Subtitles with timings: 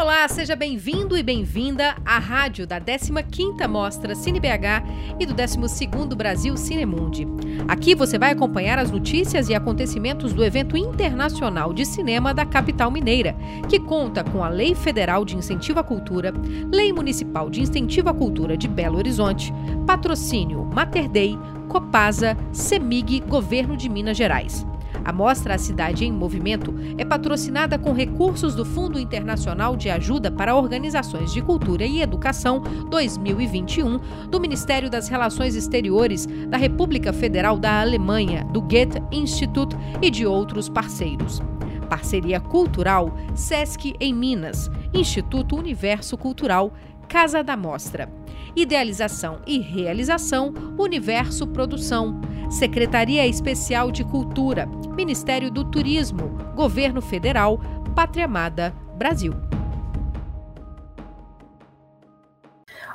[0.00, 4.84] Olá, seja bem-vindo e bem-vinda à rádio da 15ª Mostra CineBH
[5.18, 7.26] e do 12º Brasil Cinemundi.
[7.66, 12.92] Aqui você vai acompanhar as notícias e acontecimentos do evento internacional de cinema da capital
[12.92, 13.34] mineira,
[13.68, 16.32] que conta com a Lei Federal de Incentivo à Cultura,
[16.72, 19.52] Lei Municipal de Incentivo à Cultura de Belo Horizonte,
[19.84, 21.36] patrocínio Mater Dei,
[21.68, 24.64] Copasa, Semig, Governo de Minas Gerais.
[25.08, 30.30] A mostra A Cidade em Movimento é patrocinada com recursos do Fundo Internacional de Ajuda
[30.30, 37.58] para Organizações de Cultura e Educação 2021 do Ministério das Relações Exteriores da República Federal
[37.58, 41.40] da Alemanha, do Goethe Institut e de outros parceiros.
[41.88, 46.70] Parceria Cultural SESC em Minas, Instituto Universo Cultural,
[47.08, 48.12] Casa da Mostra.
[48.58, 52.20] Idealização e realização Universo Produção.
[52.50, 57.60] Secretaria Especial de Cultura, Ministério do Turismo, Governo Federal,
[57.94, 59.32] Pátria Amada, Brasil.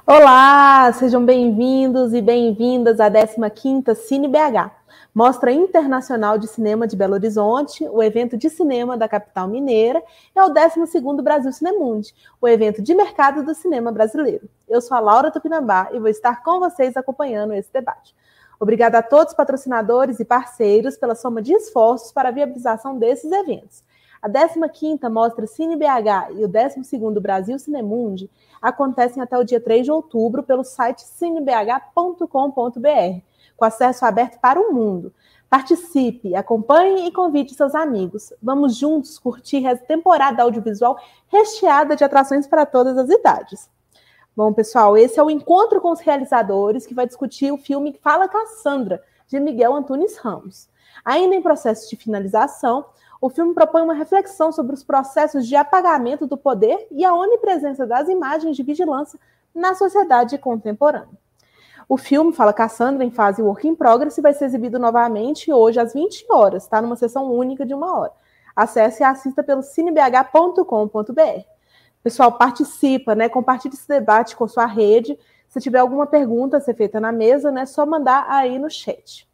[0.06, 4.70] Olá, sejam bem-vindos e bem-vindas à 15ª Cine BH,
[5.14, 10.02] Mostra Internacional de Cinema de Belo Horizonte, o evento de cinema da capital mineira,
[10.36, 14.50] é o 12º Brasil Cinemundi, o evento de mercado do cinema brasileiro.
[14.68, 18.16] Eu sou a Laura Tupinambá e vou estar com vocês acompanhando esse debate.
[18.60, 23.32] Obrigada a todos os patrocinadores e parceiros pela soma de esforços para a viabilização desses
[23.32, 23.84] eventos.
[24.20, 29.86] A 15ª Mostra Cine BH e o 12º Brasil Cinemundi acontecem até o dia 3
[29.86, 33.22] de outubro pelo site cinebh.com.br,
[33.64, 35.14] com acesso aberto para o mundo.
[35.50, 38.34] Participe, acompanhe e convide seus amigos.
[38.42, 43.70] Vamos juntos curtir a temporada audiovisual recheada de atrações para todas as idades.
[44.36, 48.28] Bom, pessoal, esse é o encontro com os realizadores que vai discutir o filme Fala
[48.28, 50.68] Cassandra, de Miguel Antunes Ramos.
[51.06, 52.86] Ainda em processo de finalização,
[53.22, 57.88] o filme propõe uma reflexão sobre os processos de apagamento do poder e a onipresença
[57.88, 59.18] das imagens de vigilância
[59.56, 61.23] na sociedade contemporânea.
[61.88, 65.94] O filme Fala Cassandra, em fase Work in Progress, vai ser exibido novamente hoje às
[65.94, 68.12] 20 horas, está numa sessão única de uma hora.
[68.56, 71.44] Acesse e assista pelo cinebh.com.br.
[72.04, 73.30] Pessoal, participa, né?
[73.30, 75.18] Compartilhe esse debate com sua rede.
[75.48, 79.28] Se tiver alguma pergunta a ser feita na mesa, né, só mandar aí no chat.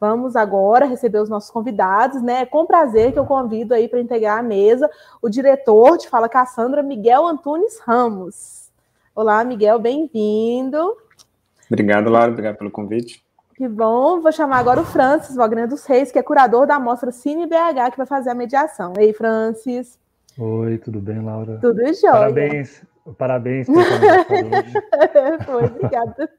[0.00, 2.42] Vamos agora receber os nossos convidados, né?
[2.42, 4.88] É com prazer que eu convido aí para integrar a mesa
[5.20, 8.70] o diretor de Fala Cassandra, Miguel Antunes Ramos.
[9.14, 10.96] Olá, Miguel, bem-vindo.
[11.70, 13.22] Obrigado, Laura, obrigado pelo convite.
[13.54, 14.20] Que bom.
[14.20, 17.90] Vou chamar agora o Francis Wagner dos Reis, que é curador da Mostra Cine BH,
[17.90, 18.92] que vai fazer a mediação.
[18.96, 19.98] Ei, Francis.
[20.38, 21.58] Oi, tudo bem, Laura?
[21.60, 22.12] Tudo jóia.
[22.12, 22.82] Parabéns,
[23.18, 23.66] parabéns
[25.44, 26.30] Foi, obrigada.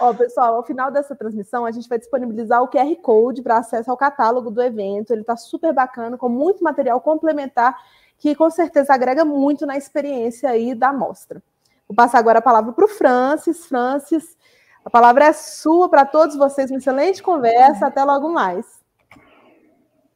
[0.00, 3.90] Ó, pessoal, ao final dessa transmissão, a gente vai disponibilizar o QR Code para acesso
[3.90, 5.12] ao catálogo do evento.
[5.12, 7.76] Ele está super bacana, com muito material complementar,
[8.16, 11.42] que com certeza agrega muito na experiência aí da mostra.
[11.86, 13.66] Vou passar agora a palavra para o Francis.
[13.66, 14.38] Francis,
[14.84, 16.70] a palavra é sua para todos vocês.
[16.70, 17.86] Uma excelente conversa.
[17.86, 18.80] Até logo mais.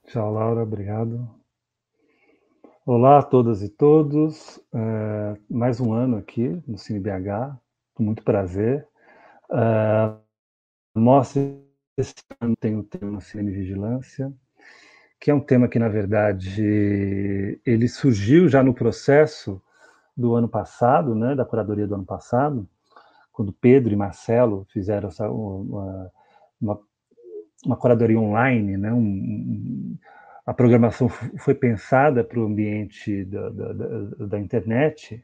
[0.06, 0.62] Tchau, Laura.
[0.62, 1.28] Obrigado.
[2.86, 4.60] Olá a todas e todos.
[4.72, 7.56] É, mais um ano aqui no Cine BH,
[7.94, 8.86] com muito prazer.
[9.50, 10.12] É,
[10.94, 11.42] mostra
[11.96, 14.32] esse ano tem o tema Cinema e Vigilância,
[15.20, 19.62] que é um tema que, na verdade, ele surgiu já no processo
[20.16, 22.68] do ano passado, né, da curadoria do ano passado,
[23.34, 26.12] quando Pedro e Marcelo fizeram essa, uma,
[26.60, 26.80] uma,
[27.66, 29.96] uma curadoria online, né, um,
[30.46, 35.22] a programação foi pensada para o ambiente da, da, da, da, internet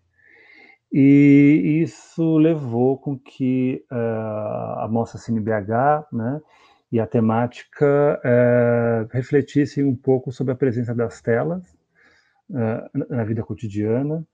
[0.92, 6.40] e isso levou com que uh, a Mostra CineBH né,
[6.90, 11.62] e a temática uh, refletissem um pouco sobre a presença das telas
[12.50, 14.26] uh, na vida cotidiana,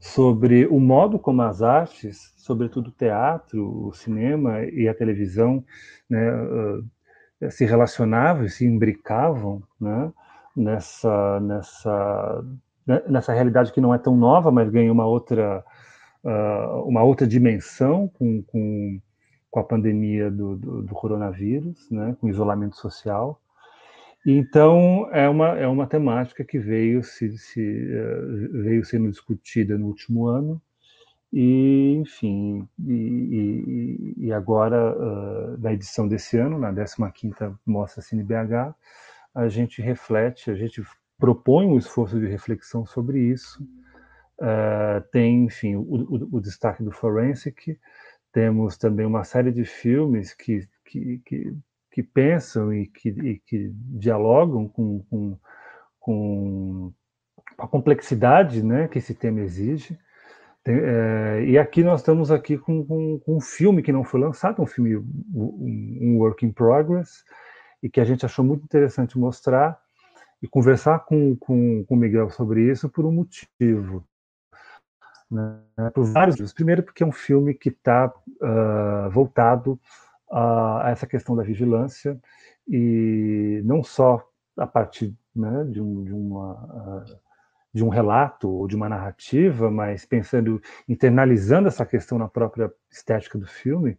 [0.00, 5.64] sobre o modo como as artes, sobretudo o teatro, o cinema e a televisão,
[6.08, 6.30] né,
[7.50, 10.12] se relacionavam e se imbricavam né,
[10.56, 12.44] nessa, nessa,
[12.86, 15.64] né, nessa realidade que não é tão nova, mas ganha uma outra,
[16.24, 19.00] uh, uma outra dimensão com, com,
[19.50, 23.40] com a pandemia do, do, do, coronavírus, né, com o isolamento social.
[24.26, 29.86] Então, é uma, é uma temática que veio, se, se, uh, veio sendo discutida no
[29.86, 30.60] último ano,
[31.32, 38.22] e, enfim, e, e, e agora, uh, na edição desse ano, na 15ª Mostra Cine
[38.22, 38.74] BH,
[39.34, 40.82] a gente reflete, a gente
[41.18, 43.62] propõe um esforço de reflexão sobre isso.
[44.40, 47.78] Uh, tem, enfim, o, o, o, destaque do Forensic,
[48.32, 51.54] temos também uma série de filmes que, que, que,
[51.90, 55.38] que pensam e que, e que dialogam com, com,
[55.98, 56.92] com
[57.56, 59.98] a complexidade né, que esse tema exige.
[60.66, 64.60] É, e aqui nós estamos aqui com, com, com, um filme que não foi lançado,
[64.60, 67.24] um filme, um, um work in progress,
[67.82, 69.80] e que a gente achou muito interessante mostrar
[70.42, 74.04] e conversar com, com, com o Miguel sobre isso por um motivo.
[75.30, 75.58] Né?
[75.94, 76.52] Por vários motivos.
[76.52, 79.80] Primeiro, porque é um filme que está uh, ah, voltado
[80.30, 82.18] a, a, essa questão da vigilância,
[82.66, 84.26] e não só
[84.56, 87.04] a partir né, de, um, de uma.
[87.70, 93.38] De um relato ou de uma narrativa, mas pensando, internalizando essa questão na própria estética
[93.38, 93.96] do filme,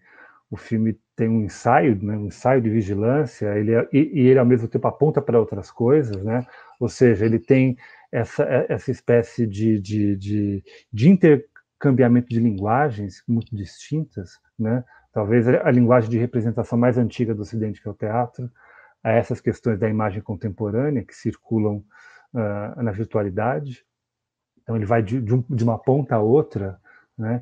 [0.50, 4.40] o filme tem um ensaio, né, um ensaio de vigilância, ele é, e, e, ele
[4.40, 6.46] ao mesmo tempo aponta para outras coisas, né?
[6.80, 7.78] Ou seja, ele tem
[8.12, 14.84] essa, essa espécie de, de, de, de intercambiamento de linguagens muito distintas, né?
[15.12, 18.50] Talvez a linguagem de representação mais antiga do Ocidente, que é o teatro,
[19.04, 21.84] a essas questões da imagem contemporânea que circulam
[22.34, 23.84] uh, na virtualidade.
[24.62, 26.80] Então ele vai de, de, um, de, uma ponta a outra,
[27.18, 27.42] né?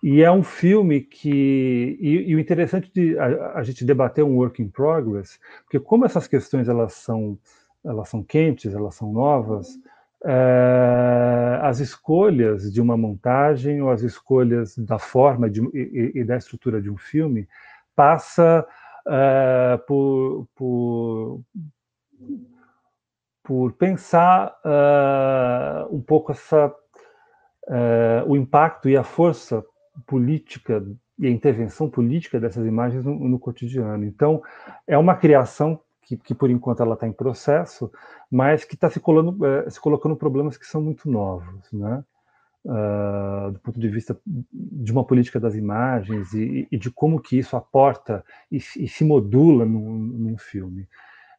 [0.00, 4.36] E é um filme que e, e o interessante de a, a, gente debater um
[4.36, 7.36] work in progress, porque como essas questões elas são
[7.84, 9.76] elas são quentes, elas são novas,
[10.24, 16.36] é, as escolhas de uma montagem ou as escolhas da forma de, e, e, da
[16.36, 17.48] estrutura de um filme
[17.94, 18.66] passa
[19.06, 21.40] é, por, por
[23.48, 29.64] por pensar uh, um pouco essa, uh, o impacto e a força
[30.06, 30.84] política
[31.18, 34.04] e a intervenção política dessas imagens no, no cotidiano.
[34.04, 34.42] Então,
[34.86, 37.92] é uma criação que, que por enquanto ela está em processo,
[38.30, 42.02] mas que está se, uh, se, colocando problemas que são muito novos, né?
[42.64, 44.18] Uh, do ponto de vista
[44.52, 49.04] de uma política das imagens e, e de como que isso aporta e, e se
[49.04, 50.88] modula num, num filme.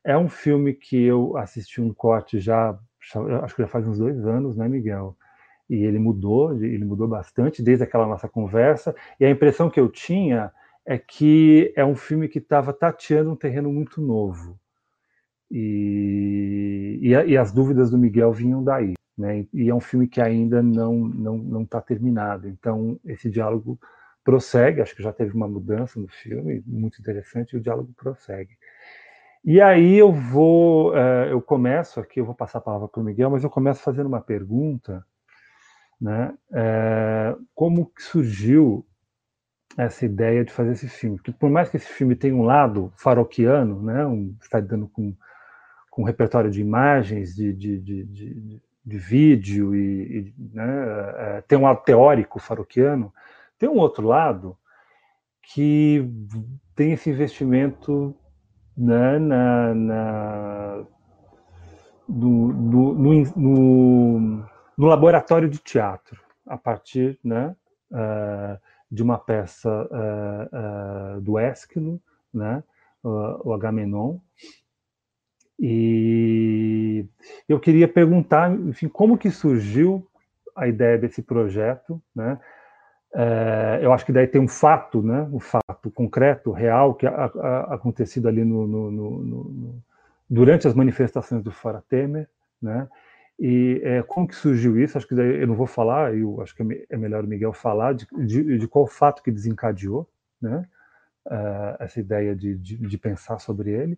[0.03, 2.77] É um filme que eu assisti um corte já,
[3.43, 5.15] acho que já faz uns dois anos, né, Miguel?
[5.69, 8.95] E ele mudou, ele mudou bastante desde aquela nossa conversa.
[9.19, 10.51] E a impressão que eu tinha
[10.89, 14.59] é que é um filme que estava tateando um terreno muito novo.
[15.51, 18.95] E, e, e, as dúvidas do Miguel vinham daí.
[19.15, 19.45] Né?
[19.53, 22.47] E é um filme que ainda não não não está terminado.
[22.47, 23.79] Então esse diálogo
[24.23, 24.81] prossegue.
[24.81, 27.53] Acho que já teve uma mudança no filme, muito interessante.
[27.53, 28.57] E o diálogo prossegue.
[29.45, 33.03] E aí eu vou, uh, eu começo aqui, eu vou passar a palavra para o
[33.03, 35.05] Miguel, mas eu começo fazendo uma pergunta,
[36.01, 36.33] né?
[36.49, 38.85] Uh, como surgiu
[39.85, 41.17] essa ideia de fazer esse filme?
[41.17, 44.05] Porque por mais que esse filme tenha um lado faroquiano, né?
[44.05, 45.15] Um, está dando com,
[45.89, 51.39] com um repertório de imagens, de, de, de, de, de vídeo e, e né?
[51.39, 53.13] uh, tem um lado teórico faroquiano,
[53.57, 54.57] tem um outro lado
[55.41, 56.07] que
[56.75, 58.15] tem esse investimento
[58.77, 60.85] né, na, na
[62.07, 64.45] no, no, no,
[64.77, 67.55] no, laboratório de teatro, a partir né,
[67.91, 68.59] uh,
[68.91, 72.01] de uma peça uh, uh, do Ésquilo,
[72.33, 72.63] né,
[73.03, 74.17] o Agamenon.
[75.59, 77.05] E
[77.47, 80.07] eu queria perguntar, enfim, como que surgiu
[80.55, 82.39] a ideia desse projeto, né?
[83.13, 87.25] É, eu acho que daí tem um fato, né, um fato concreto, real, que ha,
[87.25, 89.83] ha acontecido ali no, no, no,
[90.29, 92.29] durante as manifestações do Fora Temer,
[92.61, 92.87] né,
[93.39, 94.97] e é, como que surgiu isso?
[94.97, 97.93] Acho que eu não vou falar, eu acho que é, é melhor o Miguel falar
[97.93, 100.09] de, de, de qual fato que desencadeou,
[100.41, 100.65] né,
[101.25, 103.97] uh, essa ideia de, de, de, pensar sobre ele,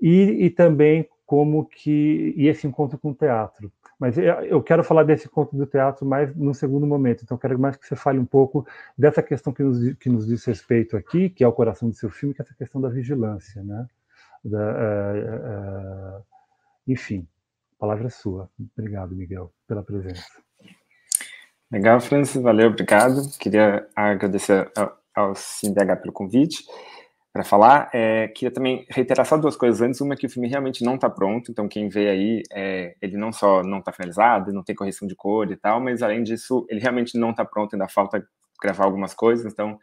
[0.00, 3.72] e, e também como que e esse encontro com o teatro,
[4.02, 7.22] mas eu quero falar desse conto do teatro mais no segundo momento.
[7.22, 8.66] Então, quero mais que você fale um pouco
[8.98, 12.10] dessa questão que nos, que nos diz respeito aqui, que é o coração do seu
[12.10, 13.86] filme, que é essa questão da vigilância, né?
[14.44, 16.24] Da, uh, uh,
[16.88, 17.28] enfim,
[17.82, 18.48] palavra é sua.
[18.78, 20.24] Obrigado, Miguel, pela presença.
[21.68, 23.20] Legal, Francis, valeu, obrigado.
[23.40, 24.70] Queria agradecer
[25.16, 26.64] ao, CIMBH pelo convite
[27.32, 27.90] para falar.
[27.92, 30.00] É, queria também reiterar só duas coisas antes.
[30.00, 33.16] Uma é que o filme realmente não está pronto, então quem vê aí, é, ele
[33.16, 36.64] não só não está finalizado, não tem correção de cor e tal, mas além disso,
[36.68, 38.24] ele realmente não está pronto, ainda falta
[38.62, 39.76] gravar algumas coisas, então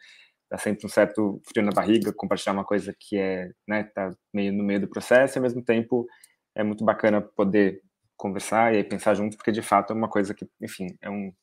[0.50, 4.54] dá sempre um certo frio na barriga compartilhar uma coisa que é, né, tá meio
[4.54, 6.08] no meio do processo e ao mesmo tempo
[6.56, 7.82] é muito bacana poder
[8.20, 11.34] conversar e pensar junto, porque de fato é uma coisa que, enfim, é um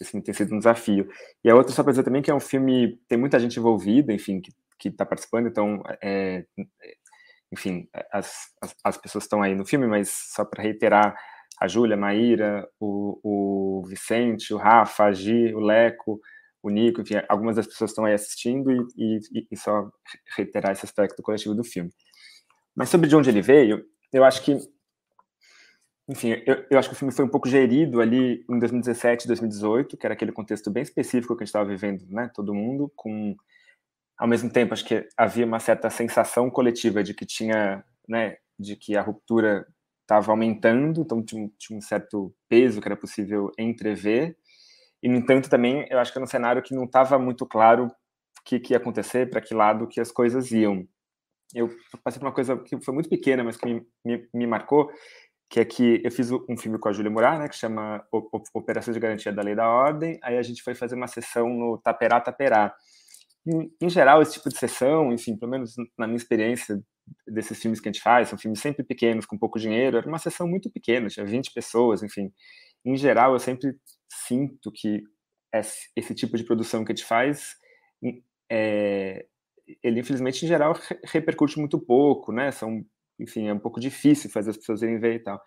[0.00, 1.08] esse tem sido um desafio.
[1.44, 4.12] E a outra só para dizer também que é um filme tem muita gente envolvida,
[4.12, 6.44] enfim, que que está participando, então, é,
[7.50, 11.16] enfim, as, as, as, pessoas estão aí no filme, mas só para reiterar,
[11.60, 16.20] a Júlia, a Maíra, o, o Vicente, o Rafa, a Gi, o Leco,
[16.62, 19.88] o Nico, enfim, algumas das pessoas estão aí assistindo e, e, e só
[20.36, 21.90] reiterar esse aspecto coletivo do filme.
[22.74, 24.58] Mas sobre de onde ele veio, eu acho que
[26.08, 29.96] enfim, eu, eu, acho que o filme foi um pouco gerido ali em 2017, 2018,
[29.96, 33.34] que era aquele contexto bem específico que a gente estava vivendo, né, todo mundo, com,
[34.18, 38.76] ao mesmo tempo, acho que havia uma certa sensação coletiva de que tinha, né, de
[38.76, 39.66] que a ruptura
[40.02, 44.36] estava aumentando, então tinha, tinha, um certo peso que era possível entrever,
[45.04, 47.88] e, no entanto, também, eu acho que era um cenário que não estava muito claro
[47.88, 47.90] o
[48.42, 50.88] que, que ia acontecer, para que lado que as coisas iam.
[51.54, 51.68] Eu
[52.02, 54.90] passei por uma coisa que foi muito pequena, mas que me, me, me marcou,
[55.48, 58.04] que é que eu fiz um filme com a Júlia Murat, né, que chama
[58.52, 61.78] Operação de Garantia da Lei da Ordem, aí a gente foi fazer uma sessão no
[61.78, 62.74] Taperá Taperá.
[63.46, 66.82] Em, em geral, esse tipo de sessão, enfim, pelo menos na minha experiência
[67.26, 70.18] desses filmes que a gente faz, são filmes sempre pequenos, com pouco dinheiro, era uma
[70.18, 72.32] sessão muito pequena, tinha 20 pessoas, enfim.
[72.84, 73.76] Em geral, eu sempre
[74.08, 75.02] sinto que
[75.52, 77.54] esse, esse tipo de produção que a gente faz,
[78.50, 79.26] é,
[79.82, 80.74] ele infelizmente, em geral,
[81.04, 82.84] repercute muito pouco, né, são
[83.18, 85.40] enfim, é um pouco difícil fazer as pessoas irem ver e tal.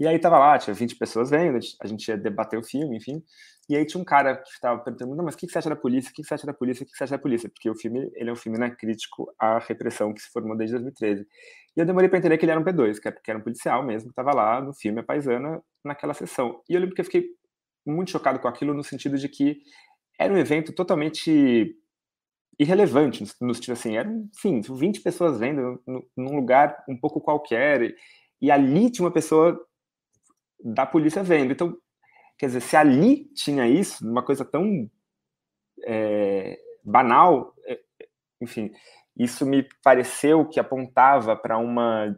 [0.00, 3.22] E aí tava lá, tinha 20 pessoas vendo, a gente ia debater o filme, enfim.
[3.68, 6.10] E aí tinha um cara que estava perguntando, mas o que você acha da polícia?
[6.10, 6.82] O que você acha da polícia?
[6.82, 7.50] O que você acha da polícia?
[7.50, 10.74] Porque o filme, ele é um filme né, crítico à repressão que se formou desde
[10.76, 11.26] 2013.
[11.76, 14.08] E eu demorei para entender que ele era um P2, que era um policial mesmo,
[14.08, 16.62] que estava lá no filme A Paisana, naquela sessão.
[16.66, 17.26] E eu lembro que eu fiquei
[17.86, 19.58] muito chocado com aquilo no sentido de que
[20.18, 21.76] era um evento totalmente
[22.60, 25.82] irrelevante, no sentido assim, eram, enfim, 20 pessoas vendo
[26.14, 27.96] num lugar um pouco qualquer, e,
[28.42, 29.58] e ali tinha uma pessoa
[30.62, 31.52] da polícia vendo.
[31.52, 31.74] Então,
[32.38, 34.90] quer dizer, se ali tinha isso, uma coisa tão
[35.86, 37.80] é, banal, é,
[38.42, 38.70] enfim,
[39.16, 42.14] isso me pareceu que apontava para uma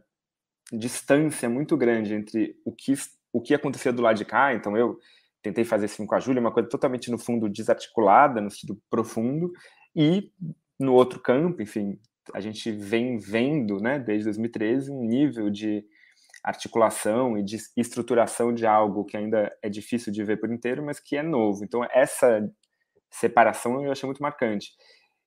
[0.72, 2.94] distância muito grande entre o que,
[3.32, 4.98] o que acontecia do lado de cá, então eu
[5.40, 9.52] tentei fazer filme com a Júlia, uma coisa totalmente, no fundo, desarticulada, no sentido profundo,
[9.94, 10.30] e
[10.78, 11.98] no outro campo, enfim,
[12.34, 15.84] a gente vem vendo, né, desde 2013, um nível de
[16.42, 20.98] articulação e de estruturação de algo que ainda é difícil de ver por inteiro, mas
[20.98, 21.64] que é novo.
[21.64, 22.48] Então, essa
[23.10, 24.72] separação eu achei muito marcante.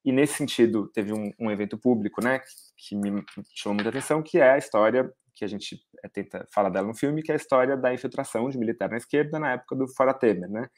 [0.03, 2.41] E nesse sentido, teve um, um evento público, né,
[2.77, 3.24] que me
[3.55, 6.95] chamou muita atenção, que é a história que a gente é, tenta falar dela no
[6.95, 10.13] filme, que é a história da infiltração de militar na esquerda na época do Fora
[10.13, 10.69] Temer, né?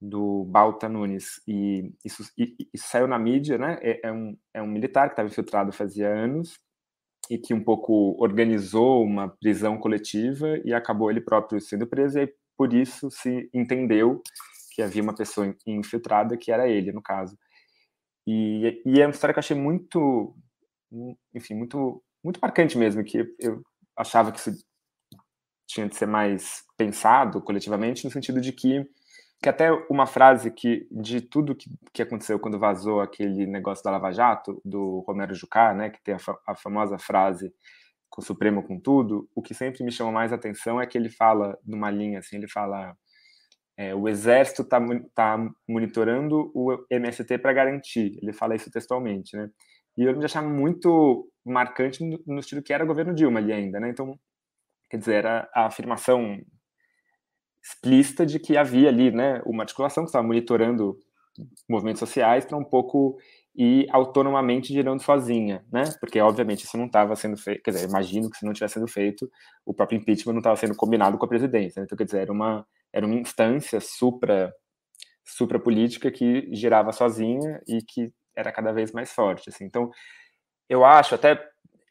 [0.00, 3.78] Do Balta Nunes e isso, isso saiu na mídia, né?
[3.82, 6.58] É, é um, é um militar que estava infiltrado fazia anos
[7.28, 12.32] e que um pouco organizou uma prisão coletiva e acabou ele próprio sendo preso e
[12.56, 14.22] por isso se entendeu
[14.72, 17.36] que havia uma pessoa infiltrada que era ele, no caso.
[18.26, 20.36] E, e é uma história que eu achei muito,
[21.34, 23.62] enfim, muito, muito marcante mesmo, que eu
[23.96, 24.52] achava que isso
[25.66, 28.88] tinha de ser mais pensado coletivamente, no sentido de que
[29.42, 33.92] que até uma frase que de tudo que, que aconteceu quando vazou aquele negócio da
[33.92, 37.52] Lava Jato do Romero Jucá, né, que tem a, fa a famosa frase
[38.10, 41.10] com o Supremo com tudo, o que sempre me chama mais atenção é que ele
[41.10, 42.96] fala numa linha assim, ele fala
[43.78, 44.80] é, o exército está
[45.14, 48.18] tá monitorando o MST para garantir.
[48.20, 49.48] Ele fala isso textualmente, né?
[49.96, 53.52] E eu me achava muito marcante no, no estilo que era o governo Dilma ali
[53.52, 53.88] ainda, né?
[53.88, 54.18] Então,
[54.90, 56.40] quer dizer, era a afirmação
[57.68, 60.98] explícita de que havia ali né, uma articulação que estava monitorando
[61.68, 63.18] movimentos sociais para um pouco
[63.54, 65.84] ir autonomamente girando sozinha, né?
[66.00, 68.88] Porque, obviamente, isso não estava sendo feito, quer dizer, imagino que se não tivesse sendo
[68.88, 69.30] feito,
[69.66, 71.80] o próprio impeachment não estava sendo combinado com a presidência.
[71.80, 71.84] Né?
[71.84, 74.52] Então, quer dizer, era uma, era uma instância supra,
[75.24, 79.50] supra política que girava sozinha e que era cada vez mais forte.
[79.50, 79.64] Assim.
[79.64, 79.90] Então,
[80.68, 81.44] eu acho, até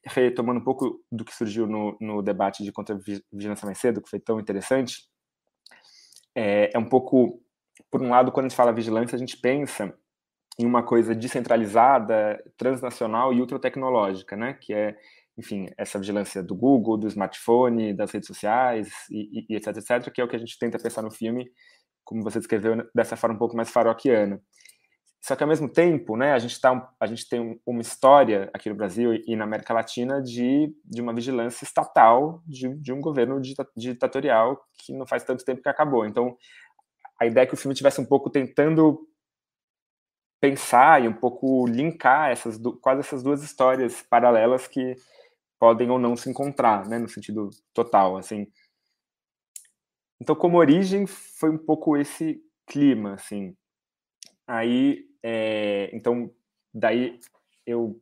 [0.05, 4.19] retomando um pouco do que surgiu no, no debate de contra-vigilância mais cedo, que foi
[4.19, 5.01] tão interessante,
[6.37, 7.41] é, é um pouco,
[7.89, 9.91] por um lado, quando a gente fala vigilância, a gente pensa
[10.59, 14.53] em uma coisa descentralizada, transnacional e ultrotecnológica, né?
[14.53, 14.95] Que é,
[15.35, 20.21] enfim, essa vigilância do Google, do smartphone, das redes sociais e, e, etc, etc, que
[20.21, 21.49] é o que a gente tenta pensar no filme,
[22.03, 24.39] como você descreveu, dessa forma um pouco mais faroquiana.
[25.27, 28.69] Só que ao mesmo tempo, né, a gente tá, a gente tem uma história aqui
[28.69, 33.37] no Brasil e na América Latina de, de uma vigilância estatal de, de um governo
[33.75, 36.05] ditatorial que não faz tanto tempo que acabou.
[36.05, 36.37] Então,
[37.19, 39.05] a ideia é que o filme tivesse um pouco tentando
[40.39, 44.95] pensar e um pouco linkar essas quase essas duas histórias paralelas que
[45.59, 48.47] podem ou não se encontrar, né, no sentido total, assim.
[50.21, 53.53] Então, como origem, foi um pouco esse clima, assim.
[54.47, 56.31] Aí, é, então,
[56.73, 57.19] daí
[57.65, 58.01] eu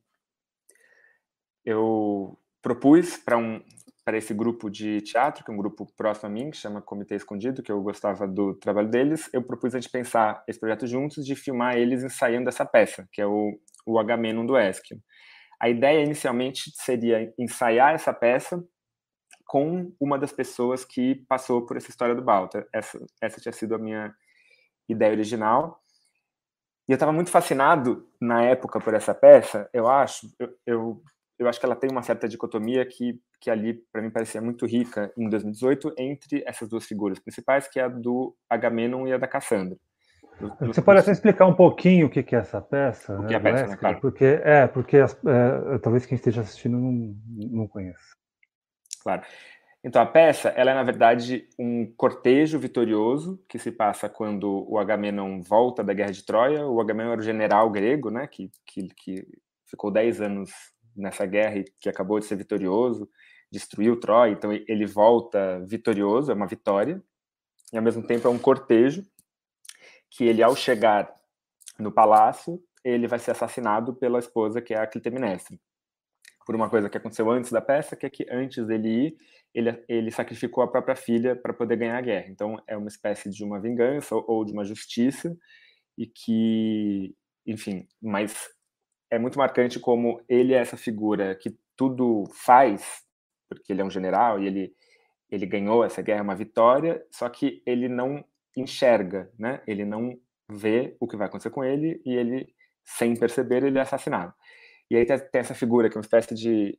[1.63, 3.61] eu propus para um
[4.05, 7.15] para esse grupo de teatro, que é um grupo próximo a mim, que chama Comitê
[7.15, 11.25] Escondido, que eu gostava do trabalho deles, eu propus a gente pensar esse projeto juntos,
[11.25, 15.01] de filmar eles ensaiando essa peça, que é o, o Agamenon do Esquilo.
[15.59, 18.63] A ideia inicialmente seria ensaiar essa peça
[19.47, 22.67] com uma das pessoas que passou por essa história do Balta.
[22.71, 24.13] Essa, essa tinha sido a minha
[24.87, 25.81] ideia original.
[26.87, 30.27] E eu estava muito fascinado na época por essa peça, eu acho.
[30.39, 31.01] Eu, eu,
[31.39, 34.65] eu, acho que ela tem uma certa dicotomia que, que ali, para mim, parecia muito
[34.65, 39.17] rica em 2018 entre essas duas figuras principais, que é a do Agamenon e a
[39.17, 39.77] da Cassandra.
[40.59, 43.17] Você pode até explicar um pouquinho o que é essa peça?
[43.17, 44.01] O que né, é a peça, né, claro.
[44.01, 47.15] Porque, é, porque é, talvez quem esteja assistindo não,
[47.51, 48.03] não conheça.
[49.01, 49.21] Claro.
[49.85, 54.79] Então, a peça, ela é, na verdade, um cortejo vitorioso que se passa quando o
[54.79, 56.65] Agamenon volta da Guerra de Troia.
[56.65, 59.27] O Agamenon era o general grego, né, que, que, que
[59.63, 60.49] ficou 10 anos
[60.95, 63.07] nessa guerra e que acabou de ser vitorioso,
[63.51, 66.99] destruiu Troia, então ele volta vitorioso, é uma vitória,
[67.71, 69.05] e ao mesmo tempo é um cortejo
[70.09, 71.13] que ele, ao chegar
[71.77, 75.55] no palácio, ele vai ser assassinado pela esposa, que é a Clitemnestra
[76.45, 79.17] por uma coisa que aconteceu antes da peça, que é que antes dele ir,
[79.53, 82.27] ele, ele sacrificou a própria filha para poder ganhar a guerra.
[82.29, 85.35] Então, é uma espécie de uma vingança ou de uma justiça,
[85.97, 87.15] e que,
[87.47, 88.49] enfim, mas
[89.09, 93.03] é muito marcante como ele é essa figura que tudo faz,
[93.49, 94.73] porque ele é um general e ele,
[95.29, 98.23] ele ganhou essa guerra, uma vitória, só que ele não
[98.55, 99.61] enxerga, né?
[99.67, 100.17] Ele não
[100.49, 104.33] vê o que vai acontecer com ele e ele, sem perceber, ele é assassinado.
[104.89, 106.77] E aí tem, essa figura que é uma espécie de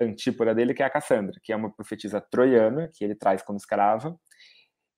[0.00, 3.56] antípora dele, que é a Cassandra, que é uma profetisa troiana, que ele traz como
[3.56, 4.18] escrava,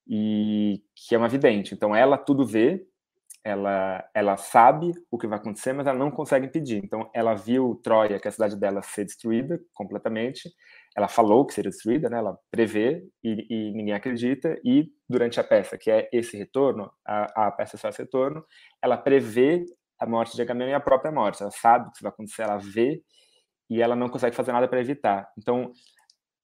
[0.06, 1.75] e que é uma vidente.
[1.75, 2.86] Então ela tudo vê,
[3.44, 6.80] ela, ela sabe o que vai acontecer, mas ela não consegue impedir.
[6.82, 10.50] Então ela viu Troia, que é a cidade dela, ser destruída completamente.
[10.96, 12.18] Ela falou que seria destruída, né?
[12.18, 14.58] ela prevê e, e ninguém acredita.
[14.64, 18.44] E durante a peça, que é esse retorno, a, a peça só esse retorno,
[18.82, 19.64] ela prevê
[19.99, 21.43] a morte de Agamemnon e a própria morte.
[21.43, 23.03] Ela sabe o que vai acontecer, ela vê
[23.69, 25.31] e ela não consegue fazer nada para evitar.
[25.37, 25.73] Então,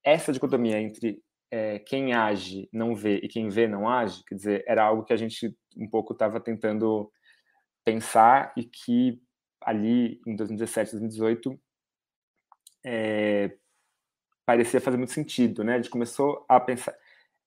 [0.05, 4.65] essa dicotomia entre é, quem age não vê e quem vê não age, quer dizer,
[4.67, 7.11] era algo que a gente um pouco estava tentando
[7.85, 9.21] pensar e que
[9.61, 11.61] ali em 2017, 2018
[12.85, 13.57] é,
[14.45, 15.75] parecia fazer muito sentido, né?
[15.75, 16.95] A gente começou a pensar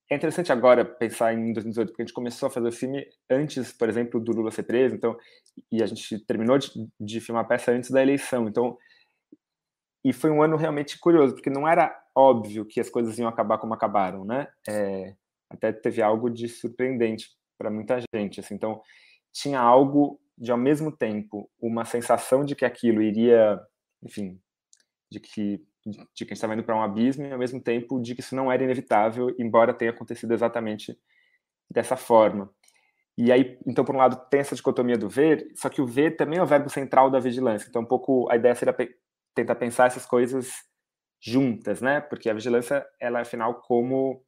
[0.10, 3.74] é interessante agora pensar em 2018, porque a gente começou a fazer o filme antes,
[3.74, 5.18] por exemplo, do Lula ser preso, então,
[5.72, 8.48] e a gente terminou de, de filmar a peça antes da eleição.
[8.48, 8.78] Então,
[10.04, 13.58] e foi um ano realmente curioso, porque não era óbvio que as coisas iam acabar
[13.58, 14.48] como acabaram, né?
[14.70, 15.15] É,
[15.50, 18.39] até teve algo de surpreendente para muita gente.
[18.39, 18.82] Assim, então,
[19.34, 23.60] tinha algo de, ao mesmo tempo, uma sensação de que aquilo iria,
[24.04, 24.39] enfim,
[25.12, 28.02] de que de que a gente estava indo para um abismo e ao mesmo tempo
[28.02, 30.98] de que isso não era inevitável, embora tenha acontecido exatamente
[31.70, 32.50] dessa forma.
[33.18, 36.18] E aí, então, por um lado, tem essa dicotomia do ver, só que o ver
[36.18, 37.70] também é o verbo central da vigilância.
[37.70, 38.89] Então, um pouco a ideia seria pe
[39.34, 40.54] tentar pensar essas coisas
[41.22, 42.02] juntas, né?
[42.02, 44.24] Porque a vigilância, ela é, afinal, como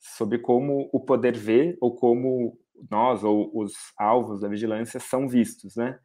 [0.00, 2.58] sobre como o poder vê ou como
[2.90, 5.98] nós ou os alvos da vigilância são vistos, né?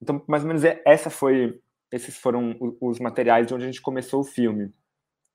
[0.00, 1.61] Então, mais ou menos essa foi
[1.92, 4.72] esses foram os materiais de onde a gente começou o filme.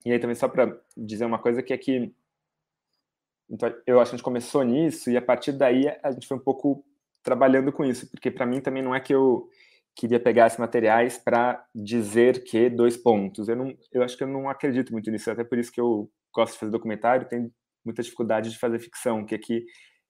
[0.05, 2.13] E aí também só para dizer uma coisa que é que
[3.49, 6.35] então, eu acho que a gente começou nisso e a partir daí a gente foi
[6.35, 6.83] um pouco
[7.23, 9.49] trabalhando com isso, porque para mim também não é que eu
[9.95, 13.47] queria pegar esses materiais para dizer que dois pontos.
[13.47, 16.09] Eu não, eu acho que eu não acredito muito nisso, até por isso que eu
[16.33, 17.51] gosto de fazer documentário, tenho
[17.83, 19.65] muita dificuldade de fazer ficção, que é que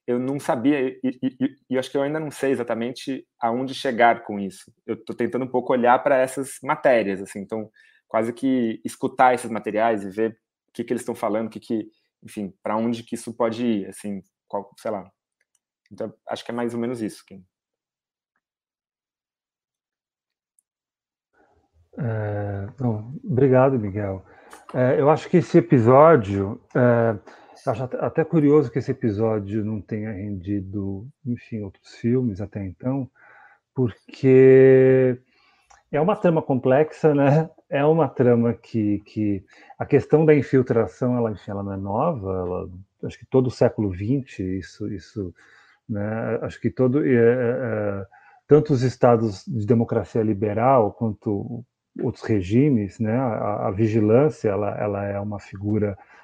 [0.08, 4.24] eu não sabia, e, e, e, acho que eu ainda não sei exatamente aonde chegar
[4.24, 4.72] com isso.
[4.86, 7.70] Eu estou tentando um pouco olhar para essas matérias, assim, então
[8.08, 10.40] quase que escutar esses materiais e ver
[10.70, 11.90] o que, que eles estão falando, que, que
[12.24, 15.12] enfim, para onde que isso pode ir, assim, qual, sei lá.
[15.92, 17.26] Então, acho que é mais ou menos isso.
[17.26, 17.46] Kim.
[21.98, 24.24] É, não, obrigado, Miguel.
[24.74, 27.18] É, eu acho que esse episódio é,
[27.66, 33.10] Acho até curioso que esse episódio não tenha rendido, enfim, outros filmes até então,
[33.74, 35.20] porque
[35.92, 37.50] é uma trama complexa, né?
[37.70, 39.44] É uma trama que, que
[39.78, 42.32] a questão da infiltração, ela, enfim, ela não é nova.
[42.32, 42.70] Ela,
[43.04, 45.34] acho que todo o século XX isso, isso,
[45.88, 46.40] né?
[46.42, 48.06] Acho que todo, é, é,
[48.48, 51.64] tanto os estados de democracia liberal quanto
[52.02, 53.16] outros regimes, né?
[53.18, 56.17] A, a vigilância, ela, ela é uma figura é,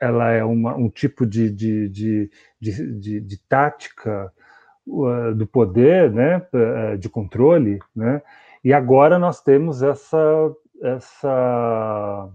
[0.00, 2.30] ela é uma, um tipo de, de, de,
[2.60, 4.32] de, de tática
[4.86, 8.22] uh, do poder, né, uh, de controle, né,
[8.62, 10.18] e agora nós temos essa,
[10.82, 12.30] essa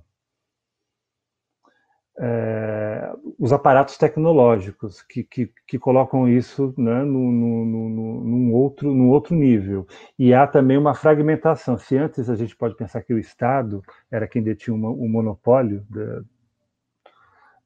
[2.19, 8.93] é, os aparatos tecnológicos que, que, que colocam isso né, no, no, no, num, outro,
[8.93, 9.87] num outro nível.
[10.17, 11.77] E há também uma fragmentação.
[11.77, 16.21] Se antes a gente pode pensar que o Estado era quem detinha o monopólio da,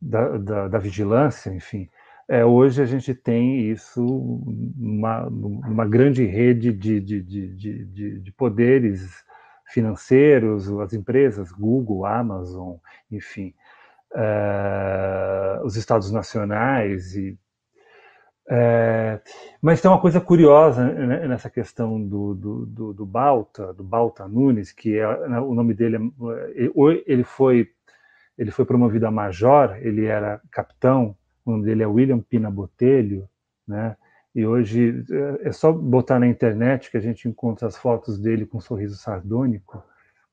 [0.02, 1.90] da, da vigilância, enfim,
[2.30, 4.04] é, hoje a gente tem isso
[4.76, 9.24] numa grande rede de, de, de, de, de poderes
[9.66, 12.76] financeiros, as empresas, Google, Amazon,
[13.10, 13.54] enfim,
[14.14, 17.38] uh, os estados nacionais e
[18.50, 19.20] é,
[19.62, 24.26] mas tem uma coisa curiosa né, nessa questão do, do, do, do, Balta, do Balta
[24.26, 26.72] Nunes, que é, né, o nome dele, é,
[27.06, 27.70] ele foi
[28.38, 33.28] ele foi promovido a major, ele era capitão, o nome dele é William Pina Botelho,
[33.68, 33.96] né?
[34.36, 35.04] E hoje
[35.42, 38.62] é, é só botar na internet que a gente encontra as fotos dele com um
[38.62, 39.84] sorriso sardônico,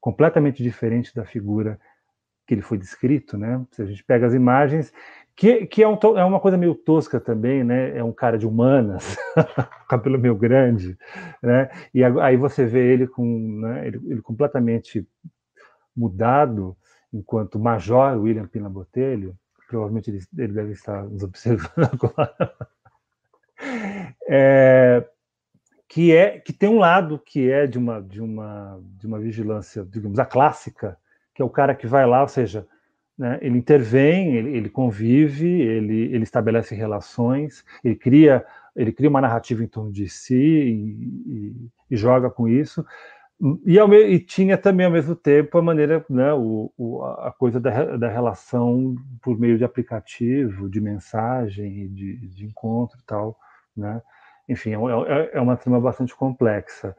[0.01, 1.81] completamente diferente da figura
[2.47, 3.64] que ele foi descrito, né?
[3.71, 4.93] Se a gente pega as imagens,
[5.35, 7.97] que, que é, um, é, uma coisa meio tosca também, né?
[7.97, 9.17] É um cara de humanas,
[9.88, 10.99] cabelo meio grande,
[11.43, 11.71] né?
[11.95, 13.25] E aí você vê ele com,
[13.61, 13.87] né?
[13.87, 15.07] ele, ele completamente
[15.97, 16.77] mudado,
[17.14, 19.37] enquanto Major William Pina Botelho,
[19.68, 22.55] provavelmente ele, ele deve estar nos observando agora,
[24.29, 25.07] é,
[25.88, 29.87] que é que tem um lado que é de uma de uma de uma vigilância,
[29.88, 30.98] digamos, a clássica,
[31.33, 32.66] que é o cara que vai lá, ou seja,
[33.16, 39.20] né, ele intervém, ele, ele, convive, ele, ele estabelece relações, ele cria, ele cria uma
[39.20, 40.72] narrativa em torno de si e,
[41.27, 42.85] e, e joga com isso.
[43.66, 47.61] E, ao, e, tinha também, ao mesmo tempo, a maneira, né, o, o, a coisa
[47.61, 53.37] da, da relação por meio de aplicativo, de mensagem, de, de encontro e tal.
[53.77, 54.01] Né?
[54.49, 56.97] Enfim, é, é, é uma trama bastante complexa.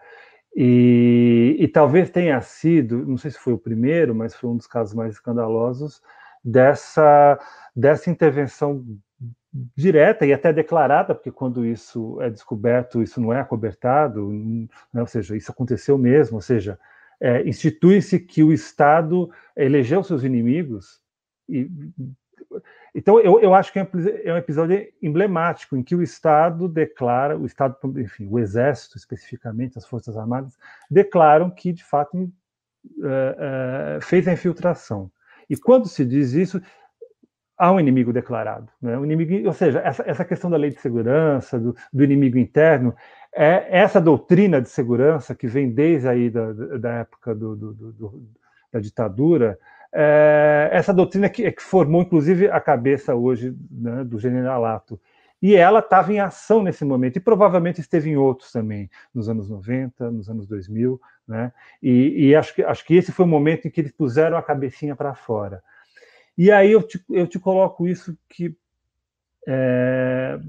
[0.55, 4.67] E, e, talvez tenha sido, não sei se foi o primeiro, mas foi um dos
[4.67, 6.01] casos mais escandalosos
[6.43, 7.39] dessa,
[7.75, 8.83] dessa intervenção
[9.75, 14.29] direta e até declarada, porque quando isso é descoberto, isso não é acobertado,
[14.93, 15.01] né?
[15.01, 16.77] ou seja, isso aconteceu mesmo, ou seja,
[17.19, 20.99] é, institui-se que o Estado elegeu seus inimigos
[21.47, 21.69] e
[22.93, 23.87] então, eu, eu acho que é,
[24.23, 29.77] é um episódio emblemático em que o Estado declara, o Estado, enfim, o Exército especificamente,
[29.77, 30.57] as Forças Armadas,
[30.89, 32.29] declaram que, de fato, uh,
[33.97, 35.11] uh, fez a infiltração.
[35.49, 36.61] E quando se diz isso,
[37.57, 38.67] há um inimigo declarado.
[38.81, 38.97] Né?
[38.97, 42.95] O inimigo, ou seja, essa, essa questão da lei de segurança, do, do, inimigo interno,
[43.33, 48.23] é essa doutrina de segurança que vem desde aí da, da época do, do,
[48.71, 49.57] da ditadura,
[49.93, 54.99] é, essa doutrina que, que, formou, inclusive, a cabeça hoje né, do generalato.
[55.41, 59.49] E ela estava em ação nesse momento, e provavelmente esteve em outros também, nos anos
[59.49, 61.51] 90, nos anos 2000, né?
[61.81, 64.43] E, e acho, que, acho que esse foi o momento em que eles puseram a
[64.43, 65.61] cabecinha para fora.
[66.37, 68.55] E aí eu te, eu te coloco isso que,
[69.47, 70.39] é,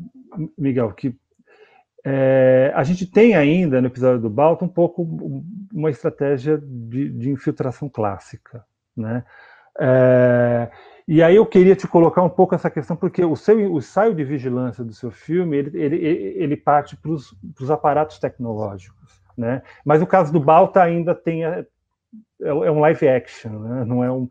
[0.59, 1.15] Miguel, que
[2.05, 5.03] é, a gente tem ainda no episódio do Balto um pouco
[5.73, 8.65] uma estratégia de, de infiltração clássica,
[8.97, 9.25] né?
[9.79, 10.71] É,
[11.09, 14.15] e aí eu queria te colocar um pouco essa questão, porque o seu o saio
[14.15, 19.63] de vigilância do seu filme, ele, ele, ele parte para os aparatos tecnológicos, né?
[19.85, 21.65] Mas o caso do Balta ainda tem é,
[22.41, 23.85] é um live action, né?
[23.85, 24.29] não é um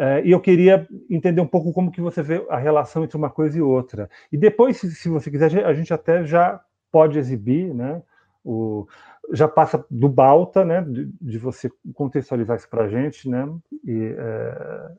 [0.00, 3.28] é, e eu queria entender um pouco como que você vê a relação entre uma
[3.28, 4.08] coisa e outra.
[4.32, 6.58] E depois, se, se você quiser, a gente até já
[6.90, 8.02] pode exibir, né?
[8.42, 8.88] O,
[9.30, 13.46] já passa do Balta, né, de, de você contextualizar isso para a gente, né,
[13.84, 14.92] e, é,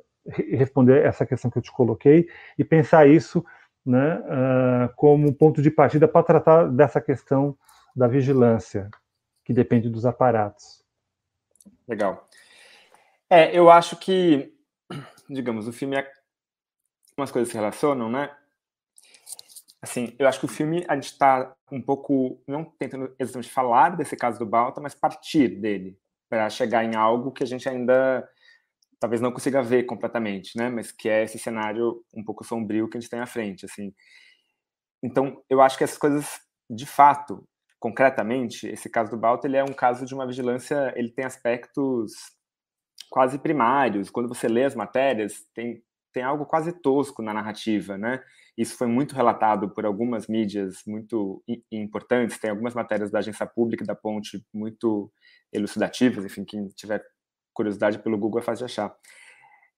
[0.56, 3.44] responder essa questão que eu te coloquei e pensar isso,
[3.84, 7.58] né, uh, como ponto de partida para tratar dessa questão
[7.96, 8.90] da vigilância,
[9.44, 10.86] que depende dos aparatos.
[11.88, 12.30] Legal.
[13.28, 14.54] É, eu acho que,
[15.32, 16.12] digamos, o filme é
[17.18, 18.36] umas coisas se relacionam, né?
[19.82, 23.96] assim, eu acho que o filme a gente está um pouco não tentando exatamente falar
[23.98, 25.98] desse caso do Balta, mas partir dele
[26.30, 28.28] para chegar em algo que a gente ainda
[29.00, 30.70] talvez não consiga ver completamente, né?
[30.70, 33.92] Mas que é esse cenário um pouco sombrio que a gente tem à frente, assim.
[35.04, 36.40] Então, eu acho que essas coisas,
[36.70, 37.44] de fato,
[37.80, 42.14] concretamente, esse caso do Balta, ele é um caso de uma vigilância, ele tem aspectos
[43.12, 44.10] quase primários.
[44.10, 48.22] Quando você lê as matérias, tem tem algo quase tosco na narrativa, né?
[48.58, 53.86] Isso foi muito relatado por algumas mídias muito importantes, tem algumas matérias da agência pública
[53.86, 55.12] da Ponte muito
[55.54, 57.02] elucidativas, enfim, quem tiver
[57.54, 58.96] curiosidade pelo Google é fácil de achar.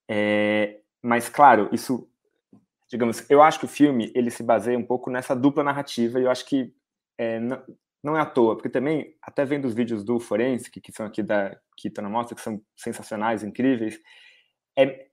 [0.09, 2.09] É, mas, claro, isso,
[2.89, 6.23] digamos, eu acho que o filme, ele se baseia um pouco nessa dupla narrativa, e
[6.23, 6.73] eu acho que
[7.17, 7.39] é,
[8.03, 11.23] não, é à toa, porque também, até vendo os vídeos do Forensic, que são aqui
[11.23, 13.99] da, que estão na mostra, que são sensacionais, incríveis,
[14.77, 15.07] é,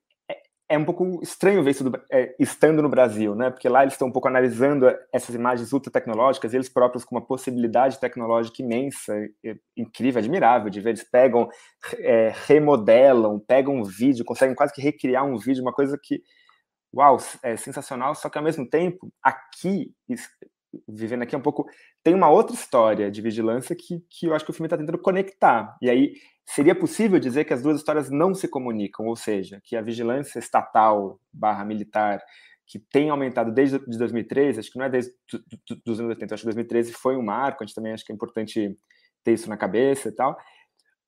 [0.69, 3.51] é um pouco estranho ver isso do, é, estando no Brasil, né?
[3.51, 7.27] Porque lá eles estão um pouco analisando essas imagens ultra tecnológicas, eles próprios com uma
[7.27, 9.15] possibilidade tecnológica imensa,
[9.77, 10.91] incrível, admirável de ver.
[10.91, 11.49] Eles pegam,
[11.99, 16.23] é, remodelam, pegam um vídeo, conseguem quase que recriar um vídeo, uma coisa que
[16.95, 19.93] uau, é sensacional, só que ao mesmo tempo, aqui,
[20.89, 21.67] vivendo aqui um pouco,
[22.03, 24.99] tem uma outra história de vigilância que, que eu acho que o filme está tentando
[24.99, 25.77] conectar.
[25.83, 26.15] E aí,
[26.47, 30.39] seria possível dizer que as duas histórias não se comunicam, ou seja, que a vigilância
[30.39, 32.21] estatal barra militar
[32.67, 35.13] que tem aumentado desde de 2013, acho que não é desde
[35.87, 38.15] os anos 80, acho que 2013 foi um marco, a gente também acho que é
[38.15, 38.79] importante
[39.25, 40.39] ter isso na cabeça e tal,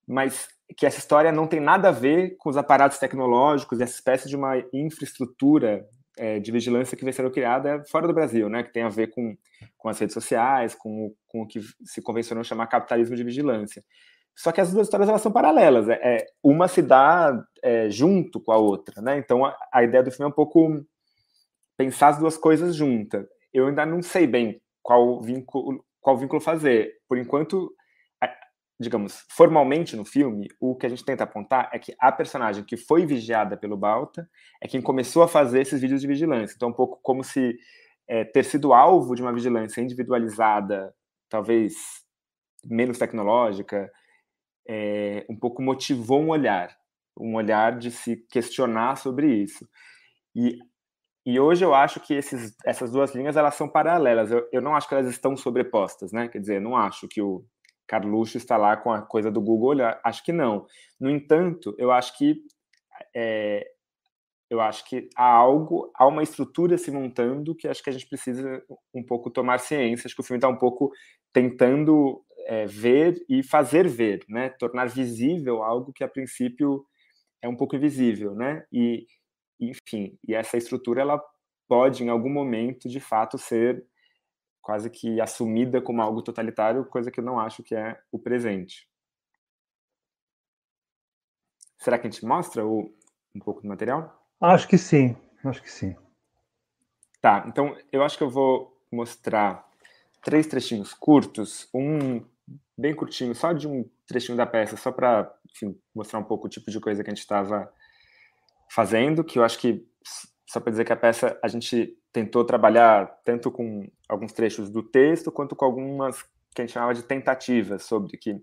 [0.06, 4.28] mas que essa história não tem nada a ver com os aparatos tecnológicos essa espécie
[4.28, 5.86] de uma infraestrutura
[6.22, 9.08] é, de vigilância que vem sendo criada fora do Brasil, né, que tem a ver
[9.08, 9.36] com,
[9.76, 13.82] com as redes sociais, com, com o que se convencionou chamar capitalismo de vigilância.
[14.32, 18.40] Só que as duas histórias elas são paralelas, é, é uma se dá é, junto
[18.40, 19.18] com a outra, né?
[19.18, 20.86] Então a, a ideia do filme é um pouco
[21.76, 23.26] pensar as duas coisas juntas.
[23.52, 26.94] Eu ainda não sei bem qual vínculo, qual vínculo fazer.
[27.08, 27.74] Por enquanto,
[28.82, 32.76] digamos, formalmente no filme, o que a gente tenta apontar é que a personagem que
[32.76, 34.28] foi vigiada pelo Balta
[34.60, 36.54] é quem começou a fazer esses vídeos de vigilância.
[36.54, 37.56] Então, um pouco como se
[38.08, 40.94] é, ter sido alvo de uma vigilância individualizada,
[41.28, 41.74] talvez
[42.64, 43.90] menos tecnológica,
[44.68, 46.76] é, um pouco motivou um olhar,
[47.18, 49.68] um olhar de se questionar sobre isso.
[50.34, 50.58] E
[51.24, 54.30] e hoje eu acho que esses, essas duas linhas elas são paralelas.
[54.30, 56.28] Eu, eu não acho que elas estão sobrepostas, né?
[56.28, 57.44] Quer dizer, não acho que o
[57.92, 59.84] Carluxo está lá com a coisa do Google.
[60.02, 60.66] Acho que não.
[60.98, 62.42] No entanto, eu acho que
[63.14, 63.66] é,
[64.48, 68.08] eu acho que há algo, há uma estrutura se montando que acho que a gente
[68.08, 68.62] precisa
[68.94, 70.06] um pouco tomar ciência.
[70.06, 70.90] Acho que o filme está um pouco
[71.34, 74.48] tentando é, ver e fazer ver, né?
[74.58, 76.86] Tornar visível algo que a princípio
[77.42, 78.64] é um pouco invisível, né?
[78.72, 79.04] E
[79.60, 81.22] enfim, e essa estrutura ela
[81.68, 83.84] pode em algum momento de fato ser
[84.62, 88.88] quase que assumida como algo totalitário, coisa que eu não acho que é o presente.
[91.78, 92.94] Será que a gente mostra o,
[93.34, 94.24] um pouco do material?
[94.40, 95.96] Acho que sim, acho que sim.
[97.20, 99.68] Tá, então eu acho que eu vou mostrar
[100.22, 102.24] três trechinhos curtos, um
[102.78, 105.32] bem curtinho, só de um trechinho da peça, só para
[105.94, 107.72] mostrar um pouco o tipo de coisa que a gente estava
[108.70, 109.86] fazendo, que eu acho que,
[110.48, 114.82] só para dizer que a peça a gente tentou trabalhar tanto com alguns trechos do
[114.82, 116.22] texto, quanto com algumas
[116.54, 118.40] que a gente chamava de tentativas, sobre que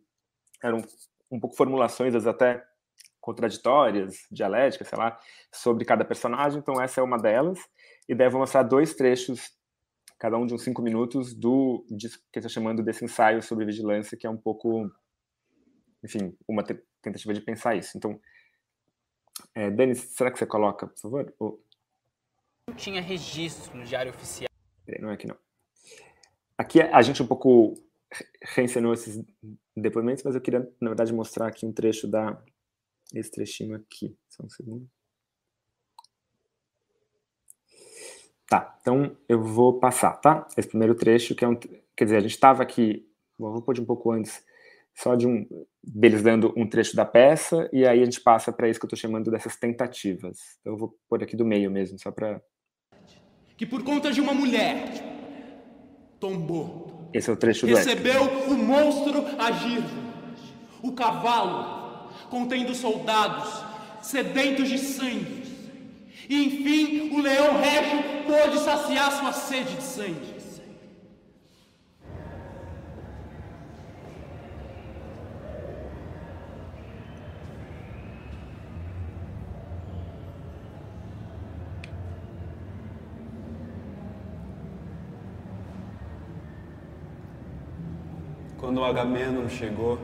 [0.63, 0.82] eram
[1.32, 2.65] um pouco formulações até
[3.21, 5.19] contraditórias, dialéticas, sei lá,
[5.53, 6.60] sobre cada personagem.
[6.60, 7.60] Então, essa é uma delas.
[8.08, 9.51] E daí eu vou mostrar dois trechos,
[10.17, 14.17] cada um de uns cinco minutos, do que eu estou chamando desse ensaio sobre vigilância,
[14.17, 14.89] que é um pouco,
[16.03, 17.95] enfim, uma tentativa de pensar isso.
[17.95, 18.19] Então,
[19.53, 21.34] é, Denis, será que você coloca, por favor?
[22.69, 24.47] Não tinha registro no Diário Oficial.
[24.99, 25.36] Não é aqui, não.
[26.55, 27.73] Aqui a gente um pouco
[28.55, 29.25] reencenou esses
[29.75, 32.39] depoimentos, mas eu queria, na verdade, mostrar aqui um trecho da...
[33.12, 34.15] Esse trechinho aqui.
[34.29, 34.88] Só um segundo.
[38.47, 40.47] Tá, então eu vou passar, tá?
[40.55, 41.55] Esse primeiro trecho, que é um...
[41.55, 43.12] Quer dizer, a gente estava aqui...
[43.36, 44.45] Vou pôr de um pouco antes
[44.95, 45.47] só de um
[45.82, 48.88] deles dando um trecho da peça e aí a gente passa para isso que eu
[48.88, 50.38] estou chamando dessas tentativas.
[50.60, 52.41] Então eu vou pôr aqui do meio mesmo, só para
[53.60, 55.04] que por conta de uma mulher
[56.17, 57.10] tombou.
[57.13, 59.84] Esse é o trecho do Recebeu o monstro agir.
[60.82, 63.50] O cavalo contendo soldados
[64.02, 65.43] sedentos de sangue.
[66.30, 70.38] E enfim, o leão régio pôde saciar sua sede de sangue.
[88.60, 89.98] Quando Agamenon chegou,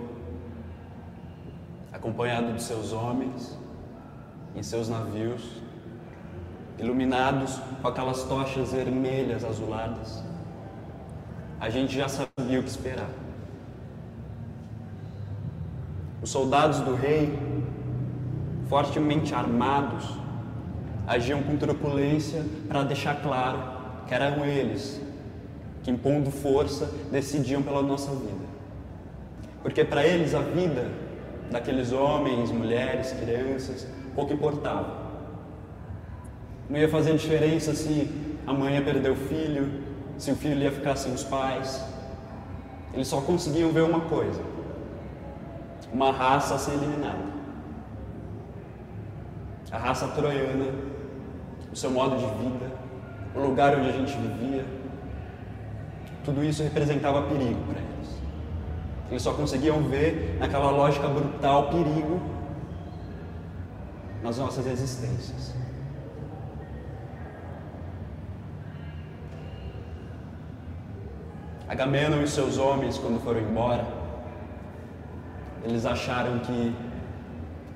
[1.91, 3.59] acompanhado de seus homens,
[4.55, 5.61] em seus navios,
[6.79, 10.23] iluminados com aquelas tochas vermelhas azuladas,
[11.59, 13.09] a gente já sabia o que esperar.
[16.21, 17.37] Os soldados do rei,
[18.69, 20.17] fortemente armados,
[21.05, 23.59] agiam com truculência para deixar claro
[24.07, 25.01] que eram eles
[25.85, 28.43] que, impondo força, decidiam pela nossa vida.
[29.61, 30.89] Porque para eles a vida
[31.51, 35.05] daqueles homens, mulheres, crianças, pouco importava.
[36.67, 38.09] Não ia fazer diferença se
[38.47, 39.83] a mãe ia perder o filho,
[40.17, 41.85] se o filho ia ficar sem os pais.
[42.91, 44.41] Eles só conseguiam ver uma coisa:
[45.93, 47.35] uma raça a ser eliminada.
[49.71, 50.65] A raça troiana,
[51.71, 52.71] o seu modo de vida,
[53.35, 54.74] o lugar onde a gente vivia.
[56.25, 58.19] Tudo isso representava perigo para eles.
[59.11, 62.19] Eles só conseguiam ver naquela lógica brutal perigo
[64.23, 65.53] nas nossas existências.
[71.67, 73.85] Agamenon e seus homens, quando foram embora,
[75.63, 76.75] eles acharam que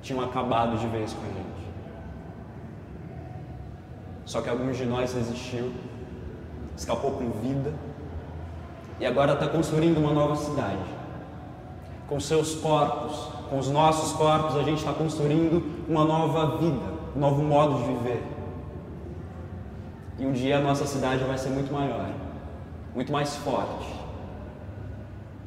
[0.02, 1.70] tinham acabado de vez com a gente.
[4.24, 5.72] Só que alguns de nós resistiu,
[6.76, 7.72] escapou com vida
[9.00, 10.84] e agora está construindo uma nova cidade.
[12.08, 13.16] Com seus corpos,
[13.48, 16.84] com os nossos corpos, a gente está construindo uma nova vida,
[17.16, 18.22] um novo modo de viver.
[20.18, 22.10] E um dia a nossa cidade vai ser muito maior,
[22.94, 23.88] muito mais forte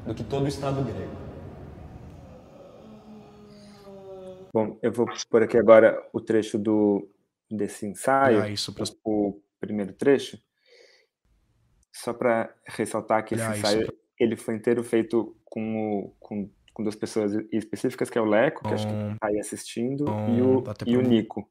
[0.05, 1.11] do que todo o Estado grego.
[4.53, 7.07] Bom, eu vou pôr aqui agora o trecho do
[7.49, 10.39] desse ensaio, Ah, isso pra- o primeiro trecho,
[11.93, 16.83] só para ressaltar que esse isso ensaio ele foi inteiro feito com, o, com, com
[16.83, 20.41] duas pessoas específicas, que é o Leco, que acho que está aí assistindo, bom, e
[20.41, 21.49] o, e o Nico.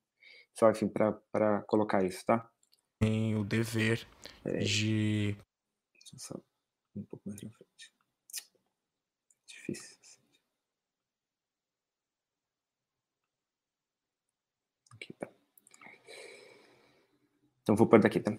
[0.55, 2.49] Só, enfim, para colocar isso, tá?
[3.03, 4.07] tem o dever
[4.45, 5.37] Peraí, de
[5.93, 6.41] deixa eu só
[6.95, 7.93] um pouco mais na frente.
[9.45, 9.97] Difícil.
[14.93, 15.29] Aqui, tá.
[17.63, 18.39] Então vou pôr daqui, tá?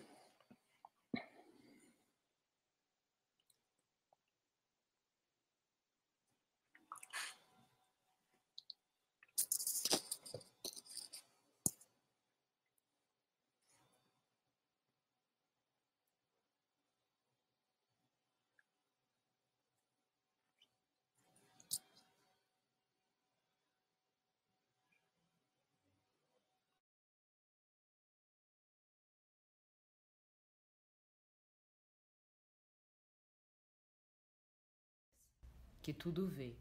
[35.83, 36.55] Que tudo vê.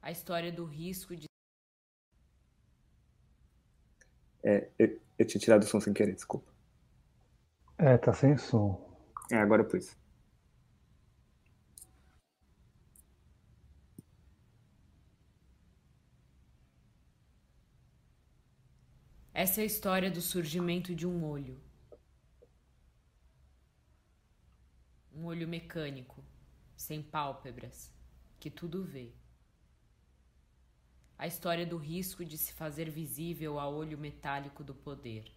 [0.00, 1.26] A história do risco de
[4.42, 6.50] É, eu, eu tinha tirado o som sem querer, desculpa.
[7.76, 8.80] É, tá sem som.
[9.30, 9.94] É, agora eu pus.
[19.34, 21.60] Essa é a história do surgimento de um olho.
[25.14, 26.24] Um olho mecânico,
[26.80, 27.92] sem pálpebras,
[28.40, 29.12] que tudo vê.
[31.18, 35.30] A história do risco de se fazer visível a olho metálico do poder.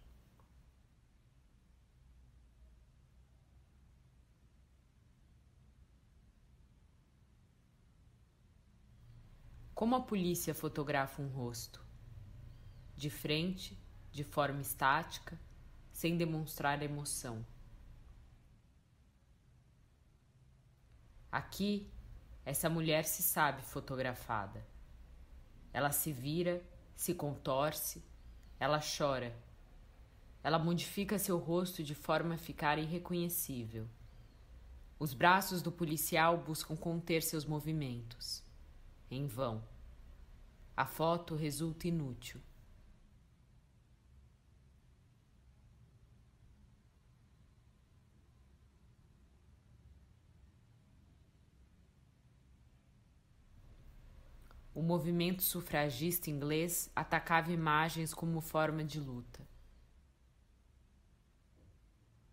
[9.76, 11.86] Como a polícia fotografa um rosto?
[12.96, 13.78] De frente,
[14.14, 15.38] de forma estática,
[15.92, 17.46] sem demonstrar emoção.
[21.34, 21.92] Aqui,
[22.46, 24.64] essa mulher se sabe fotografada.
[25.74, 26.64] Ela se vira,
[26.96, 28.04] se contorce,
[28.60, 29.36] ela chora.
[30.44, 33.90] Ela modifica seu rosto de forma a ficar irreconhecível.
[35.00, 38.44] Os braços do policial buscam conter seus movimentos.
[39.10, 39.64] Em vão.
[40.78, 42.40] A foto resulta inútil.
[54.74, 59.48] O movimento sufragista inglês atacava imagens como forma de luta.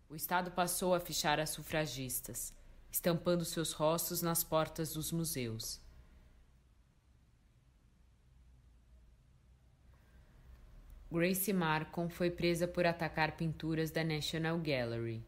[0.09, 2.53] O Estado passou a fichar as sufragistas,
[2.91, 5.79] estampando seus rostos nas portas dos museus.
[11.11, 15.23] Grace Marcon foi presa por atacar pinturas da National Gallery.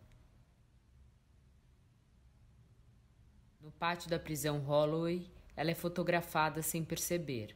[3.62, 7.56] No pátio da prisão Holloway, ela é fotografada sem perceber.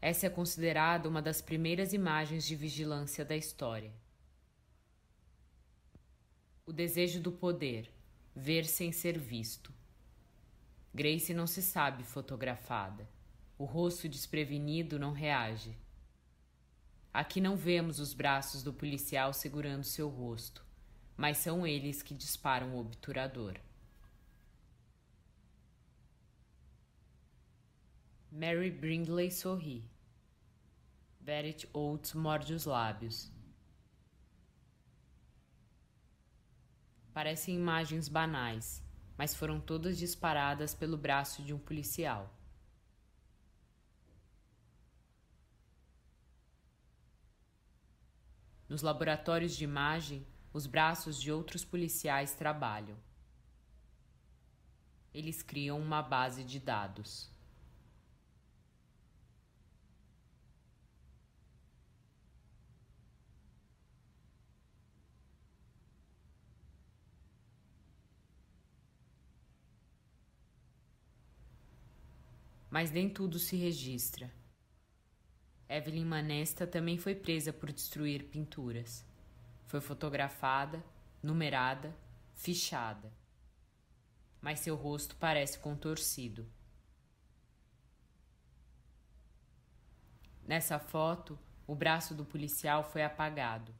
[0.00, 3.92] Essa é considerada uma das primeiras imagens de vigilância da história.
[6.66, 7.90] O desejo do poder,
[8.34, 9.72] ver sem ser visto.
[10.94, 13.08] Grace não se sabe fotografada.
[13.56, 15.76] O rosto desprevenido não reage.
[17.14, 20.64] Aqui não vemos os braços do policial segurando seu rosto,
[21.16, 23.58] mas são eles que disparam o obturador.
[28.34, 29.84] Mary Brindley sorri.
[31.20, 33.30] Verity Oates morde os lábios.
[37.12, 38.82] Parecem imagens banais,
[39.18, 42.34] mas foram todas disparadas pelo braço de um policial.
[48.66, 52.96] Nos laboratórios de imagem, os braços de outros policiais trabalham.
[55.12, 57.31] Eles criam uma base de dados.
[72.72, 74.32] Mas nem tudo se registra.
[75.68, 79.04] Evelyn Manesta também foi presa por destruir pinturas.
[79.66, 80.82] Foi fotografada,
[81.22, 81.94] numerada,
[82.34, 83.12] fichada.
[84.40, 86.50] Mas seu rosto parece contorcido.
[90.42, 93.74] Nessa foto, o braço do policial foi apagado.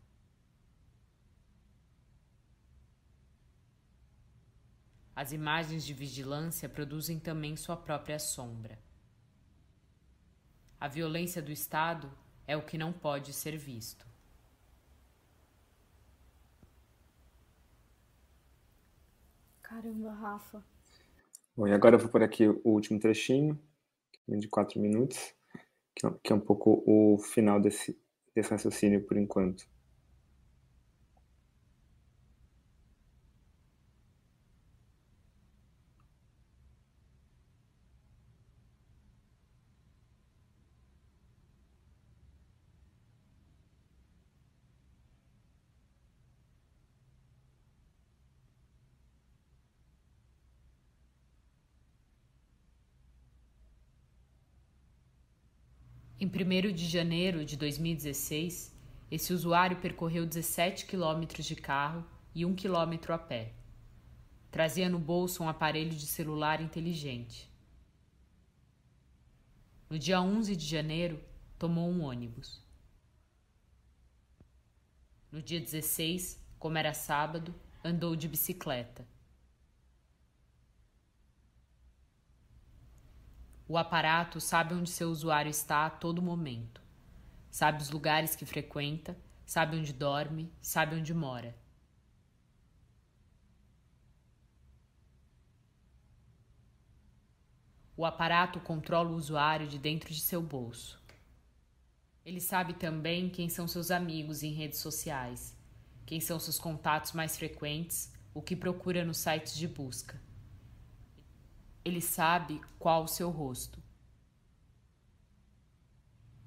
[5.23, 8.77] As imagens de vigilância produzem também sua própria sombra.
[10.81, 12.11] A violência do Estado
[12.45, 14.05] é o que não pode ser visto.
[19.63, 20.61] Caramba, Rafa.
[21.57, 23.57] Bom, e agora eu vou por aqui o último trechinho,
[24.27, 25.33] de quatro minutos,
[25.95, 27.97] que é um pouco o final desse,
[28.35, 29.69] desse raciocínio por enquanto.
[56.35, 58.75] 1 de janeiro de 2016,
[59.11, 62.03] esse usuário percorreu 17 quilômetros de carro
[62.35, 63.53] e 1 quilômetro a pé.
[64.51, 67.51] Trazia no bolso um aparelho de celular inteligente.
[69.91, 71.21] No dia 11 de janeiro,
[71.59, 72.63] tomou um ônibus.
[75.31, 77.55] No dia 16, como era sábado,
[77.85, 79.07] andou de bicicleta.
[83.69, 86.83] O aparato sabe onde seu usuário está a todo momento.
[87.51, 91.55] Sabe os lugares que frequenta, sabe onde dorme, sabe onde mora.
[97.97, 101.01] O aparato controla o usuário de dentro de seu bolso.
[102.25, 105.57] Ele sabe também quem são seus amigos em redes sociais,
[106.07, 110.21] quem são seus contatos mais frequentes, o que procura nos sites de busca.
[111.85, 113.83] Ele sabe qual o seu rosto.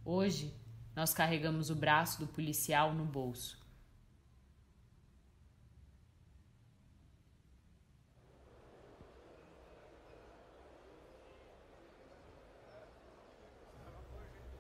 [0.03, 0.55] Hoje,
[0.95, 3.63] nós carregamos o braço do policial no bolso.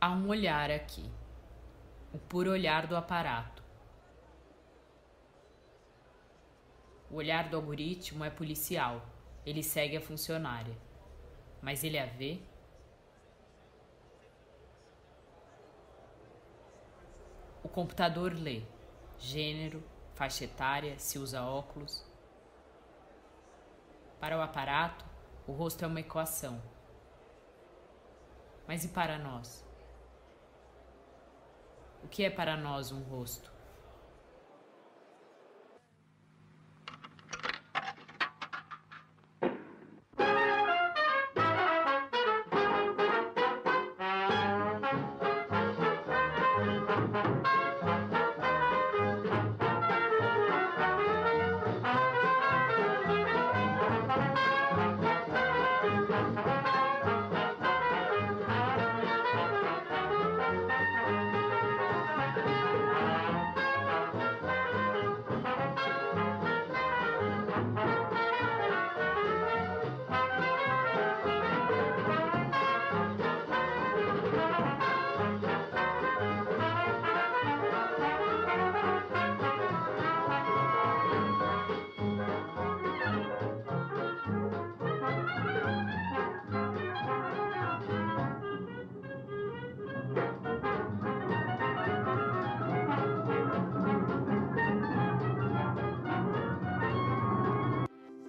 [0.01, 1.09] Há um olhar aqui,
[2.13, 3.63] o puro olhar do aparato.
[7.09, 9.14] O olhar do algoritmo é policial
[9.45, 10.75] ele segue a funcionária.
[11.61, 12.39] Mas ele a vê?
[17.63, 18.63] O computador lê
[19.17, 19.83] gênero,
[20.13, 22.05] faixa etária, se usa óculos.
[24.19, 25.05] Para o aparato,
[25.47, 26.61] o rosto é uma equação.
[28.67, 29.63] Mas e para nós?
[32.03, 33.54] O que é para nós um rosto?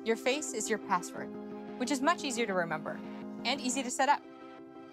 [0.06, 1.28] Your face is your password,
[1.78, 2.96] which is much easier to remember
[3.44, 4.22] and easy to set up.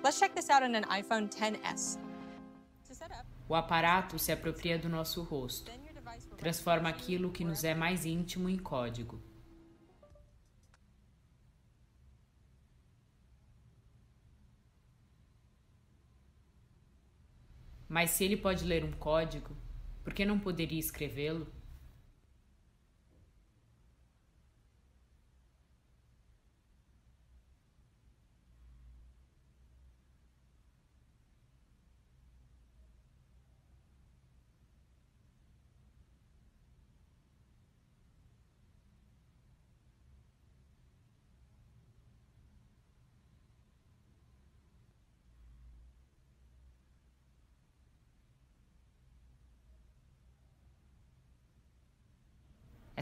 [0.03, 1.99] Let's check this out on an iPhone 10s.
[3.47, 5.71] O aparato se apropria do nosso rosto,
[6.35, 9.21] transforma aquilo que nos é mais íntimo em código.
[17.87, 19.55] Mas se ele pode ler um código,
[20.03, 21.45] por que não poderia escrevê-lo?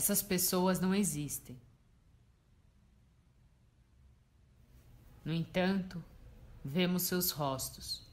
[0.01, 1.55] Essas pessoas não existem.
[5.23, 6.03] No entanto,
[6.65, 8.03] vemos seus rostos.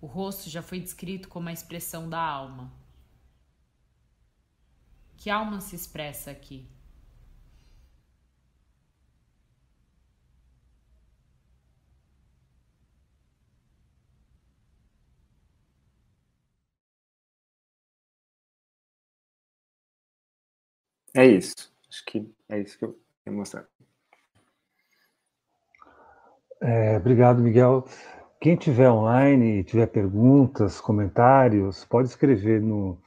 [0.00, 2.72] O rosto já foi descrito como a expressão da alma.
[5.18, 6.66] Que alma se expressa aqui?
[21.14, 21.72] É isso.
[21.88, 23.66] Acho que é isso que eu ia mostrar.
[26.60, 27.84] É, obrigado, Miguel.
[28.40, 32.98] Quem tiver online e tiver perguntas, comentários, pode escrever no,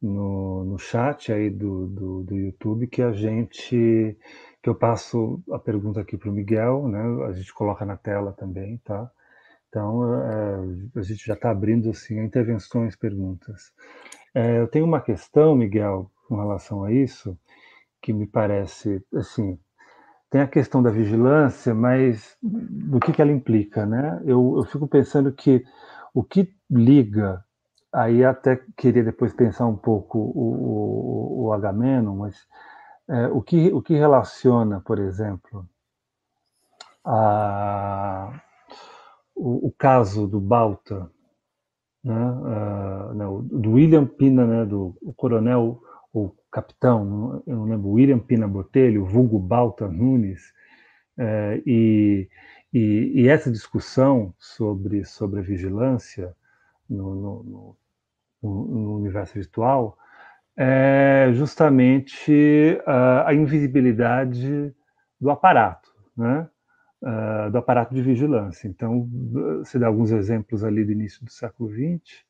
[0.00, 4.16] no, no chat aí do, do, do, YouTube que a gente
[4.62, 7.00] que eu passo a pergunta aqui para o Miguel, né?
[7.26, 9.10] A gente coloca na tela também, tá?
[9.68, 13.72] Então é, a gente já está abrindo assim intervenções, perguntas.
[14.34, 17.36] É, eu tenho uma questão, Miguel, com relação a isso,
[18.00, 19.58] que me parece, assim,
[20.30, 24.20] tem a questão da vigilância, mas do que, que ela implica, né?
[24.24, 25.64] Eu, eu fico pensando que
[26.14, 27.44] o que liga,
[27.92, 32.46] aí até queria depois pensar um pouco o, o, o Agamenon, mas
[33.08, 35.68] é, o, que, o que relaciona, por exemplo,
[37.04, 38.40] a,
[39.34, 41.10] o, o caso do Balta,
[42.02, 45.80] né, uh, não, do William Pina, né, do coronel
[46.52, 50.52] capitão, eu não lembro, William Pina Botelho, vulgo Balta Nunes,
[51.18, 52.28] é, e,
[52.72, 56.34] e, e, essa discussão sobre, sobre a vigilância
[56.88, 57.76] no, no,
[58.42, 59.96] no, no universo virtual
[60.56, 64.74] é justamente a, a invisibilidade
[65.20, 66.48] do aparato, né?
[67.02, 68.68] Uh, do aparato de vigilância.
[68.68, 69.08] Então,
[69.58, 72.22] você dá alguns exemplos ali do início do século XX,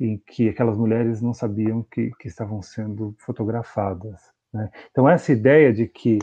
[0.00, 4.32] em que aquelas mulheres não sabiam que, que estavam sendo fotografadas.
[4.52, 4.70] Né?
[4.90, 6.18] Então, essa ideia de que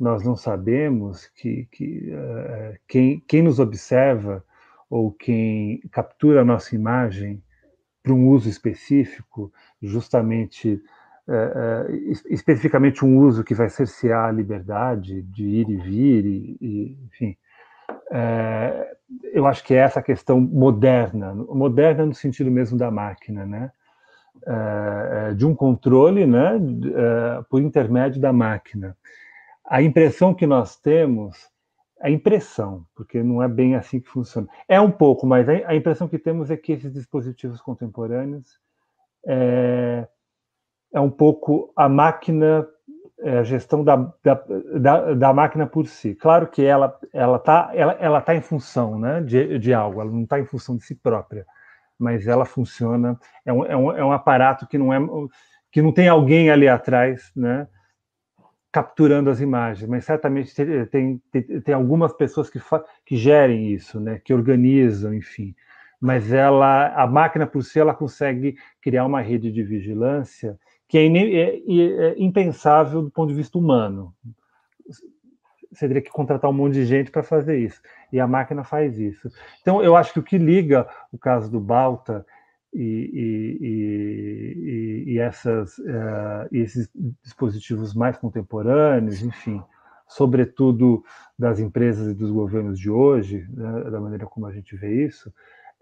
[0.00, 4.42] nós não sabemos que, que uh, quem, quem nos observa
[4.88, 7.42] ou quem captura a nossa imagem
[8.02, 9.52] para um uso específico,
[9.82, 10.80] justamente,
[11.28, 11.92] uh,
[12.30, 17.36] especificamente um uso que vai cercear a liberdade de ir e vir, e, e enfim,
[18.10, 18.96] é,
[19.32, 23.72] eu acho que é essa questão moderna, moderna no sentido mesmo da máquina, né?
[24.46, 28.96] É, é de um controle, né, é, por intermédio da máquina.
[29.66, 31.50] A impressão que nós temos,
[32.00, 34.48] a impressão, porque não é bem assim que funciona.
[34.68, 38.58] É um pouco, mas a impressão que temos é que esses dispositivos contemporâneos
[39.26, 40.06] é,
[40.92, 42.77] é um pouco a máquina é,
[43.22, 44.44] a gestão da, da,
[44.78, 46.14] da, da, máquina por si.
[46.14, 50.10] Claro que ela ela está ela, ela tá em função né, de, de algo, ela
[50.10, 51.44] não está em função de si própria,
[51.98, 54.98] mas ela funciona, é um, é um, é um aparato que não é
[55.70, 57.66] que não tem alguém ali atrás, né,
[58.72, 60.54] capturando as imagens, mas certamente
[60.86, 62.60] tem, tem, tem algumas pessoas que,
[63.04, 65.54] que gerem isso, né, que organizam, enfim.
[66.00, 70.56] Mas ela, a máquina por si, ela consegue criar uma rede de vigilância
[70.88, 74.14] que é, é, é, impensável do ponto de vista humano.
[75.70, 77.80] Você teria que contratar um monte de gente para fazer isso.
[78.10, 79.30] E a máquina faz isso.
[79.60, 82.24] Então, eu acho que o que liga o caso do Balta
[82.72, 82.80] e,
[83.60, 86.88] e, e, e essas, uh, esses
[87.22, 89.62] dispositivos mais contemporâneos, enfim,
[90.06, 91.04] sobretudo
[91.38, 95.32] das empresas e dos governos de hoje, né, da maneira como a gente vê isso,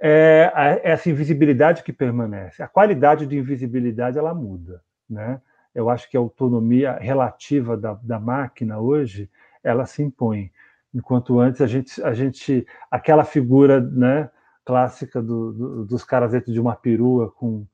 [0.00, 2.60] é essa invisibilidade que permanece.
[2.60, 5.40] A qualidade de invisibilidade ela muda né?
[5.74, 9.30] Eu acho que a autonomia relativa da, da máquina hoje
[9.62, 10.50] ela se impõe,
[10.94, 14.30] enquanto antes a gente, a gente aquela figura, né,
[14.64, 17.66] clássica do, do, dos caras dentro de uma perua com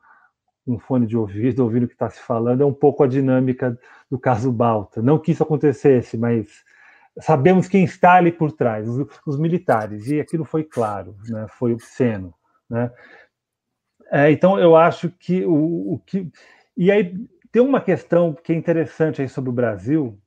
[0.66, 3.78] um fone de ouvido, ouvindo o que está se falando, é um pouco a dinâmica
[4.10, 5.02] do caso Balta.
[5.02, 6.64] Não que isso acontecesse, mas
[7.18, 11.72] sabemos quem está ali por trás, os, os militares, e aquilo foi claro, né, foi
[11.72, 12.34] obsceno.
[12.68, 12.90] Né?
[14.10, 16.30] É, então, eu acho que o, o que
[16.76, 17.14] e aí
[17.50, 20.18] tem uma questão que é interessante aí sobre o Brasil,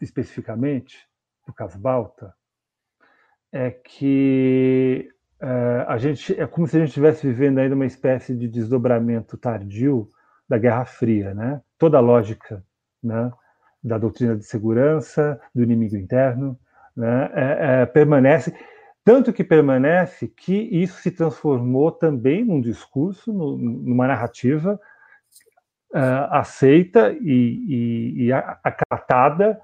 [0.00, 1.06] especificamente,
[1.46, 2.34] no caso Balta,
[3.52, 8.34] é que é, a gente é como se a gente estivesse vivendo ainda uma espécie
[8.34, 10.10] de desdobramento tardio
[10.48, 11.60] da Guerra Fria, né?
[11.78, 12.64] Toda a lógica,
[13.02, 13.30] né?
[13.82, 16.58] Da doutrina de segurança, do inimigo interno,
[16.96, 17.30] né?
[17.34, 18.54] É, é, permanece
[19.04, 24.80] tanto que permanece que isso se transformou também num discurso, numa narrativa
[25.92, 27.22] uh, aceita e,
[27.68, 29.60] e, e, acatada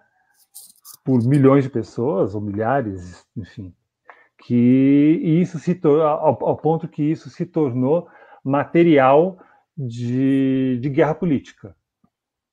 [1.05, 3.75] por milhões de pessoas, ou milhares, enfim,
[4.39, 4.55] que
[5.41, 8.09] isso se ao, ao ponto que isso se tornou
[8.45, 9.39] material
[9.77, 11.75] de, de guerra política.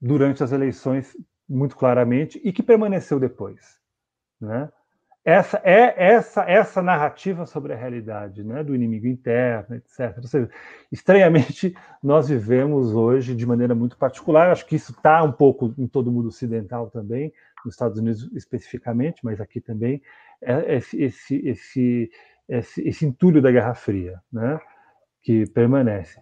[0.01, 1.17] durante as eleições
[1.47, 3.79] muito claramente e que permaneceu depois,
[4.39, 4.69] né?
[5.25, 10.15] Essa é essa essa narrativa sobre a realidade, né, do inimigo interno, etc.
[10.17, 10.49] Ou seja,
[10.91, 14.51] estranhamente nós vivemos hoje de maneira muito particular.
[14.51, 17.33] Acho que isso está um pouco em todo o mundo ocidental também,
[17.65, 19.99] nos Estados Unidos especificamente, mas aqui também
[20.43, 22.11] é esse esse esse
[22.47, 24.59] esse, esse entulho da Guerra Fria, né,
[25.23, 26.19] que permanece.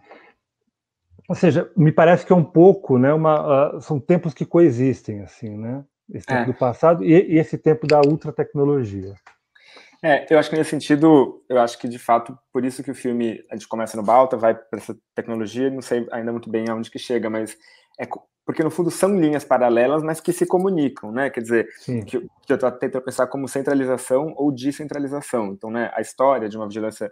[1.28, 5.22] Ou seja, me parece que é um pouco, né, uma, uh, são tempos que coexistem,
[5.22, 5.84] assim, né?
[6.12, 6.46] Esse tempo é.
[6.46, 9.14] do passado e, e, esse tempo da ultra tecnologia.
[10.04, 12.96] É, eu acho que nesse sentido, eu acho que de fato, por isso que o
[12.96, 16.68] filme, a gente começa no Balta, vai para essa tecnologia, não sei ainda muito bem
[16.68, 17.58] aonde que chega, mas
[17.98, 18.06] é
[18.46, 21.30] porque no fundo são linhas paralelas, mas que se comunicam, né?
[21.30, 25.54] Quer dizer, que, que, eu tentando pensar como centralização ou descentralização.
[25.54, 27.10] Então, né, a história de uma vigilância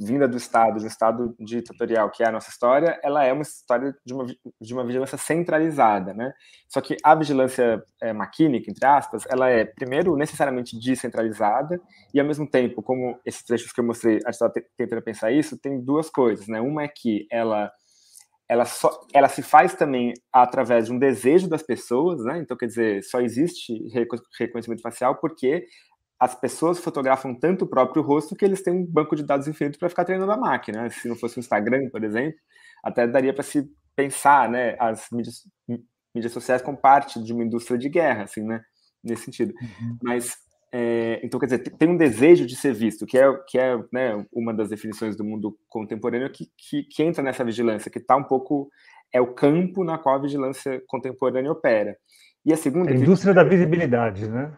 [0.00, 3.94] vinda do Estado, um Estado ditatorial, que é a nossa história, ela é uma história
[4.04, 4.24] de uma,
[4.60, 6.32] de uma vigilância centralizada, né?
[6.68, 11.78] Só que a vigilância é, maquínica, entre aspas, ela é, primeiro, necessariamente descentralizada,
[12.14, 15.30] e ao mesmo tempo, como esses trechos que eu mostrei, a gente estava tentando pensar
[15.30, 16.60] isso, tem duas coisas, né?
[16.60, 17.70] Uma é que ela
[18.48, 22.40] ela, só, ela se faz também através de um desejo das pessoas, né?
[22.40, 23.72] Então, quer dizer, só existe
[24.36, 25.66] reconhecimento facial porque
[26.20, 29.78] as pessoas fotografam tanto o próprio rosto que eles têm um banco de dados infinito
[29.78, 30.90] para ficar treinando a máquina.
[30.90, 32.38] Se não fosse o Instagram, por exemplo,
[32.84, 33.66] até daria para se
[33.96, 35.46] pensar, né, as mídias,
[36.14, 38.62] mídias, sociais como parte de uma indústria de guerra, assim, né,
[39.02, 39.54] nesse sentido.
[39.62, 39.96] Uhum.
[40.02, 40.36] Mas
[40.70, 44.24] é, então, quer dizer, tem um desejo de ser visto, que é, que é né,
[44.30, 48.24] uma das definições do mundo contemporâneo que, que, que entra nessa vigilância, que está um
[48.24, 48.70] pouco.
[49.10, 51.96] é o campo na qual a vigilância contemporânea opera.
[52.44, 52.90] E a segunda.
[52.90, 53.36] A indústria que...
[53.36, 54.52] da visibilidade, né?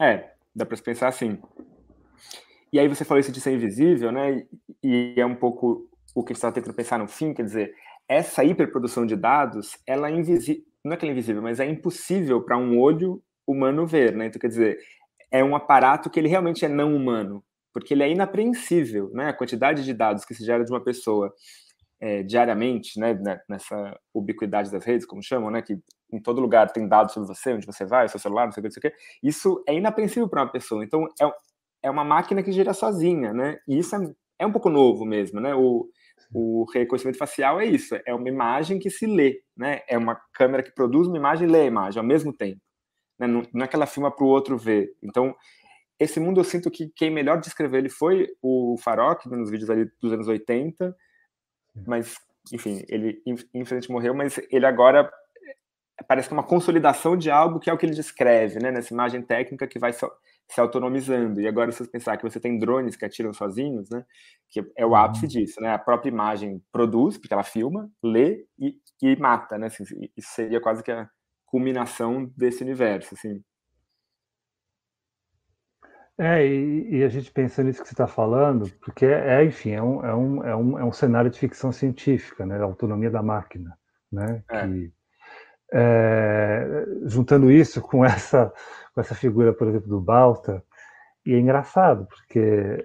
[0.00, 1.38] É, Dá para se pensar assim.
[2.72, 4.46] E aí você falou isso de ser invisível, né?
[4.82, 7.74] E é um pouco o que a gente está tentando pensar no fim, quer dizer,
[8.08, 11.66] essa hiperprodução de dados, ela é invisível, não é que ela é invisível, mas é
[11.66, 14.26] impossível para um olho humano ver, né?
[14.26, 14.78] Então, quer dizer,
[15.30, 19.28] é um aparato que ele realmente é não humano, porque ele é inapreensível, né?
[19.28, 21.34] A quantidade de dados que se gera de uma pessoa
[22.00, 25.78] é, diariamente, né, né, nessa ubiquidade das redes, como chamam, né, que
[26.12, 28.62] em todo lugar tem dados sobre você, onde você vai, seu celular, não sei o
[28.62, 30.84] que, não sei o que, isso é inapreensível para uma pessoa.
[30.84, 31.30] Então, é,
[31.84, 35.40] é uma máquina que gira sozinha, né, e isso é, é um pouco novo mesmo,
[35.40, 35.88] né, o,
[36.32, 40.62] o reconhecimento facial é isso, é uma imagem que se lê, né, é uma câmera
[40.62, 42.60] que produz uma imagem e lê a imagem ao mesmo tempo,
[43.18, 44.90] né, não, não é que ela filma para o outro ver.
[45.02, 45.34] Então,
[45.98, 49.90] esse mundo eu sinto que quem melhor descreveu ele foi o Farok, nos vídeos ali
[50.00, 50.94] dos anos 80,
[51.86, 52.16] mas,
[52.52, 55.10] enfim, ele infelizmente morreu, mas ele agora
[56.06, 58.92] parece que é uma consolidação de algo que é o que ele descreve, né, nessa
[58.92, 60.06] imagem técnica que vai se,
[60.48, 61.40] se autonomizando.
[61.40, 64.04] E agora, se você pensar que você tem drones que atiram sozinhos, né,
[64.48, 65.28] que é o ápice uhum.
[65.28, 69.84] disso, né, a própria imagem produz, porque ela filma, lê e, e mata, né, assim,
[70.16, 71.08] isso seria quase que a
[71.46, 73.42] culminação desse universo, assim.
[76.18, 79.82] É, e, e, a gente pensa nisso que você está falando, porque é, enfim, é
[79.82, 83.22] um, é, um, é, um, é um cenário de ficção científica, né, a autonomia da
[83.22, 83.76] máquina,
[84.10, 84.66] né, é.
[84.66, 84.92] que,
[85.74, 88.50] é, juntando isso com essa,
[88.94, 90.64] com essa figura, por exemplo, do Balta,
[91.26, 92.38] e é engraçado, porque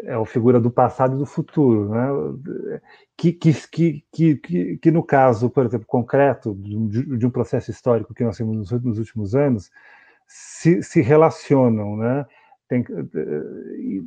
[0.04, 2.82] é uma figura do passado e do futuro, né,
[3.16, 8.14] que, que, que, que, que no caso, por exemplo, concreto de, de um processo histórico
[8.14, 9.72] que nós temos nos, nos últimos anos,
[10.28, 12.26] se, se relacionam, né,
[12.72, 14.02] tem, eh,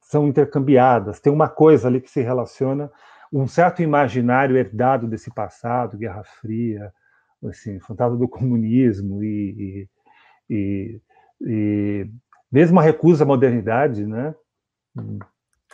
[0.00, 2.90] são intercambiadas, tem uma coisa ali que se relaciona,
[3.32, 6.92] um certo imaginário herdado desse passado, Guerra Fria,
[7.48, 9.86] assim, fantasma do comunismo e,
[10.50, 11.00] e, e,
[11.46, 12.10] e
[12.50, 14.34] mesmo a recusa à modernidade, né?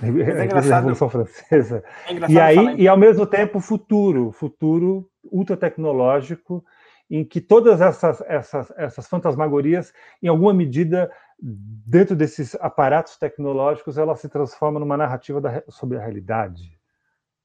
[0.02, 1.82] É a Revolução Francesa.
[2.06, 6.62] É e aí, e ao mesmo tempo, futuro, futuro ultra tecnológico,
[7.10, 9.92] em que todas essas, essas, essas fantasmagorias,
[10.22, 11.10] em alguma medida,
[11.42, 16.78] dentro desses aparatos tecnológicos, ela se transforma numa narrativa da, sobre a realidade.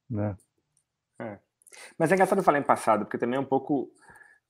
[0.09, 0.35] Né?
[1.19, 1.37] É.
[1.97, 3.89] Mas é engraçado falar em passado, porque também é um pouco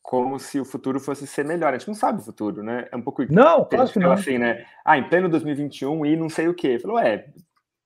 [0.01, 1.73] como se o futuro fosse ser melhor.
[1.73, 2.87] A gente não sabe o futuro, né?
[2.91, 3.23] É um pouco.
[3.31, 4.11] Não, claro que não.
[4.11, 4.65] assim, né?
[4.83, 6.77] Ah, em pleno 2021 e não sei o quê.
[6.77, 7.25] Falou, é,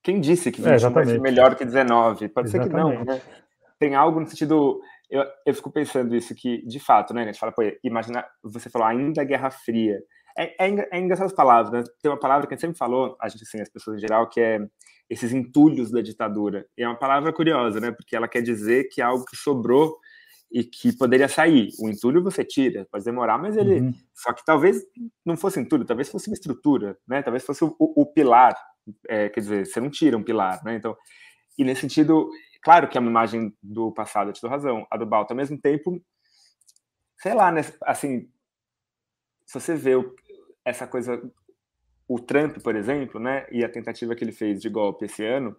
[0.04, 2.28] quem disse que 21 é, vai ser melhor que 19?
[2.30, 2.52] Pode exatamente.
[2.52, 3.22] ser que não, né?
[3.80, 4.82] Tem algo no sentido.
[5.10, 7.24] Eu, eu fico pensando isso, que, de fato, né?
[7.24, 9.98] A gente fala, pô, imagina, você falou ainda Guerra Fria.
[10.40, 11.84] É, é, é engraçado as palavras, né?
[12.02, 14.30] Tem uma palavra que a gente sempre falou, a gente, assim, as pessoas em geral,
[14.30, 14.66] que é
[15.10, 16.66] esses entulhos da ditadura.
[16.78, 17.92] E é uma palavra curiosa, né?
[17.92, 19.98] Porque ela quer dizer que é algo que sobrou
[20.50, 21.72] e que poderia sair.
[21.78, 23.82] O entulho você tira, pode demorar, mas ele.
[23.82, 23.94] Uhum.
[24.14, 24.82] Só que talvez
[25.26, 27.22] não fosse entulho, talvez fosse uma estrutura, né?
[27.22, 28.56] Talvez fosse o, o, o pilar.
[29.10, 30.76] É, quer dizer, você não tira um pilar, né?
[30.76, 30.96] Então,
[31.58, 32.30] e nesse sentido,
[32.64, 35.32] claro que é uma imagem do passado, eu te dou razão, a do Balto.
[35.32, 36.02] Ao mesmo tempo,
[37.18, 38.30] sei lá, né, assim,
[39.46, 40.16] se você vê o,
[40.70, 41.22] essa coisa,
[42.08, 45.56] o Trump, por exemplo, né, e a tentativa que ele fez de golpe esse ano,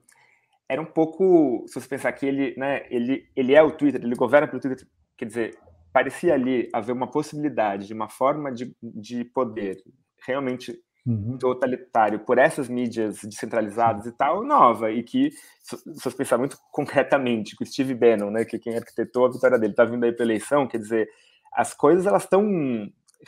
[0.69, 4.15] era um pouco, se você pensar que ele, né, ele, ele é o Twitter, ele
[4.15, 4.87] governa pelo Twitter,
[5.17, 5.59] quer dizer,
[5.93, 9.83] parecia ali haver uma possibilidade de uma forma de, de poder
[10.25, 10.73] realmente
[11.05, 11.37] uhum.
[11.39, 15.31] totalitário por essas mídias descentralizadas e tal, nova, e que,
[15.61, 19.59] se você pensar muito concretamente, que o Steve Bannon, né, que quem arquitetou a vitória
[19.59, 21.09] dele, está vindo aí para eleição, quer dizer,
[21.53, 22.45] as coisas elas estão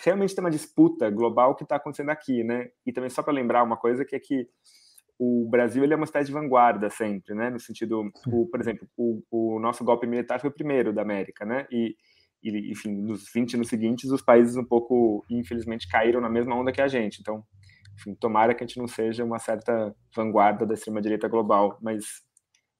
[0.01, 2.71] realmente tem uma disputa global que está acontecendo aqui, né?
[2.87, 4.49] E também só para lembrar uma coisa que é que
[5.19, 7.51] o Brasil ele é uma espécie de vanguarda sempre, né?
[7.51, 11.45] No sentido, o, por exemplo, o, o, nosso golpe militar foi o primeiro da América,
[11.45, 11.67] né?
[11.71, 11.97] E,
[12.43, 16.73] e, enfim, nos 20 anos seguintes, os países um pouco, infelizmente, caíram na mesma onda
[16.73, 17.21] que a gente.
[17.21, 17.45] Então,
[17.95, 22.05] enfim, tomara que a gente não seja uma certa vanguarda da extrema-direita global, mas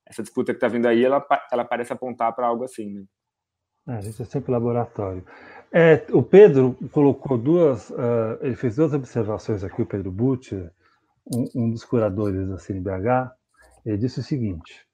[0.07, 3.05] essa disputa que está vindo aí, ela, ela parece apontar para algo assim, né?
[3.89, 5.25] É, gente é sempre laboratório.
[5.75, 10.71] É, o Pedro colocou duas, uh, ele fez duas observações aqui, o Pedro Butcher,
[11.35, 13.33] um, um, dos curadores da CNBH,
[13.87, 14.87] ele disse o seguinte,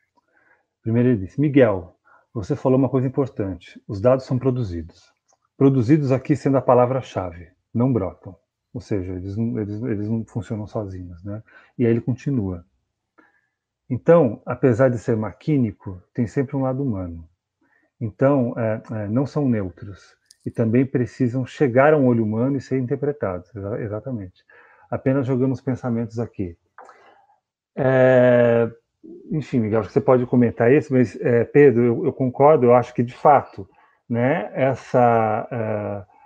[0.80, 1.96] primeiro ele disse, Miguel,
[2.32, 5.12] você falou uma coisa importante, os dados são produzidos.
[5.56, 8.36] Produzidos aqui sendo a palavra-chave, não brotam.
[8.72, 11.42] Ou seja, eles não, eles, eles não funcionam sozinhos, né?
[11.76, 12.64] E aí ele continua.
[13.90, 17.28] Então, apesar de ser maquínico, tem sempre um lado humano.
[18.00, 20.17] Então, é, é, não são neutros
[20.48, 24.42] e também precisam chegar a um olho humano e ser interpretados, exa exatamente.
[24.90, 26.56] Apenas jogamos pensamentos aqui.
[27.76, 28.70] É,
[29.30, 32.74] enfim, Miguel, acho que você pode comentar isso, mas é, Pedro, eu, eu, concordo, eu
[32.74, 33.68] acho que de fato,
[34.08, 36.17] né, essa é,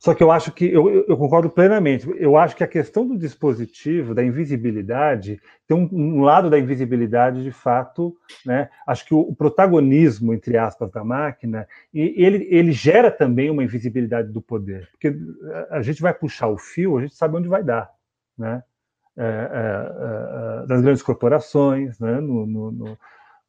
[0.00, 2.08] só que eu acho que eu, eu, concordo plenamente.
[2.16, 5.38] Eu acho que a questão do dispositivo, da invisibilidade,
[5.68, 8.70] tem um, um lado da invisibilidade de fato, né?
[8.86, 14.32] Acho que o, o protagonismo, entre aspas, da máquina, ele, ele gera também uma invisibilidade
[14.32, 15.14] do poder, porque
[15.68, 17.90] a gente vai puxar o fio, a gente sabe onde vai dar,
[18.38, 18.62] né?
[19.18, 22.20] É, é, é, das grandes corporações, né?
[22.20, 22.98] no, no, no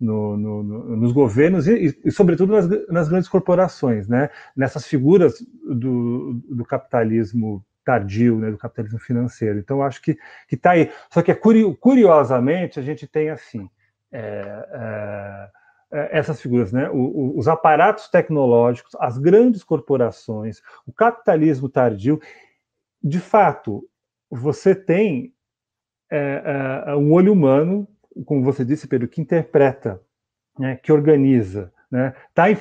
[0.01, 4.29] no, no, no, nos governos e, e sobretudo, nas, nas, grandes corporações, né?
[4.55, 8.49] nessas figuras do, do capitalismo tardio, né?
[8.49, 9.59] do capitalismo financeiro.
[9.59, 10.17] Então, acho que
[10.51, 10.91] está aí.
[11.09, 11.35] Só que, é
[11.79, 13.69] curiosamente, a gente tem assim.
[14.11, 15.49] É, é,
[15.93, 16.89] é, essas figuras, né?
[16.89, 22.19] O, o, os aparatos tecnológicos, as grandes corporações, o capitalismo tardio.
[23.03, 23.83] De fato,
[24.29, 25.33] você tem
[26.09, 27.87] é, é, um olho humano
[28.25, 30.01] como você disse, Pedro, que interpreta,
[30.57, 32.57] né, que organiza, né, tá em,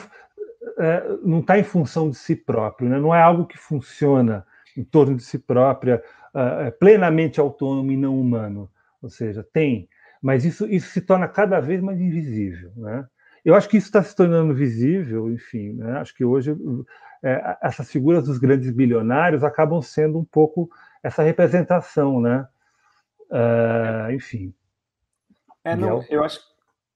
[0.78, 4.46] é, não está em função de si próprio, né, não é algo que funciona
[4.76, 6.02] em torno de si própria,
[6.34, 8.70] é, plenamente autônomo e não humano.
[9.02, 9.88] Ou seja, tem,
[10.22, 12.70] mas isso, isso se torna cada vez mais invisível.
[12.76, 13.06] Né?
[13.44, 15.98] Eu acho que isso está se tornando visível, enfim, né?
[15.98, 16.54] acho que hoje
[17.22, 20.70] é, essas figuras dos grandes bilionários acabam sendo um pouco
[21.02, 22.46] essa representação, né?
[23.30, 24.52] Uh, enfim.
[25.64, 26.40] É, não, eu acho,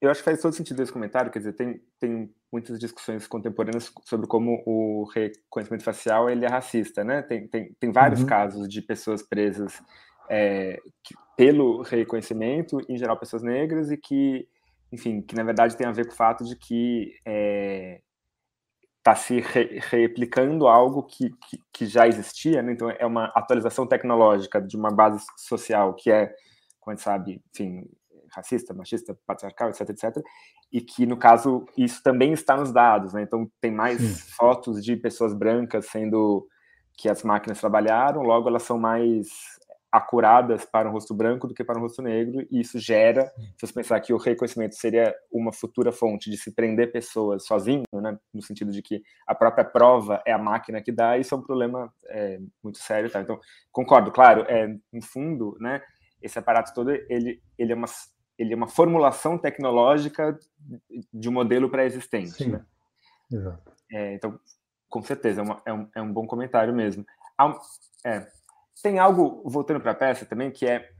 [0.01, 3.91] eu acho que faz todo sentido esse comentário, quer dizer, tem, tem muitas discussões contemporâneas
[4.03, 7.21] sobre como o reconhecimento facial ele é racista, né?
[7.21, 8.27] Tem, tem, tem vários uhum.
[8.27, 9.81] casos de pessoas presas
[10.29, 14.47] é, que, pelo reconhecimento, em geral pessoas negras, e que,
[14.91, 18.01] enfim, que na verdade tem a ver com o fato de que está é,
[19.03, 22.71] tá se re, replicando algo que, que, que, já existia, né?
[22.73, 26.33] Então é uma atualização tecnológica de uma base social que é,
[26.79, 27.89] como a gente sabe, enfim,
[28.35, 30.23] racista, machista, patriarcal, etc, etc,
[30.71, 33.21] e que, no caso, isso também está nos dados, né?
[33.21, 34.31] Então, tem mais Sim.
[34.37, 36.47] fotos de pessoas brancas sendo
[36.97, 39.27] que as máquinas trabalharam, logo elas são mais
[39.91, 43.65] acuradas para um rosto branco do que para um rosto negro, e isso gera, se
[43.65, 48.17] você pensar que o reconhecimento seria uma futura fonte de se prender pessoas sozinho, né,
[48.33, 51.41] no sentido de que a própria prova é a máquina que dá, isso é um
[51.41, 53.09] problema é, muito sério.
[53.09, 53.21] Tá?
[53.21, 53.39] Então,
[53.71, 55.81] concordo, claro, é, no fundo, né,
[56.21, 57.87] esse aparato todo, ele, ele é uma
[58.37, 60.37] ele é uma formulação tecnológica
[61.13, 62.47] de um modelo pré-existente.
[62.47, 62.63] Né?
[63.31, 63.71] Exato.
[63.91, 64.39] É, então,
[64.89, 67.05] com certeza, é, uma, é, um, é um bom comentário mesmo.
[68.03, 68.27] É,
[68.81, 70.91] tem algo, voltando para a peça também, que é.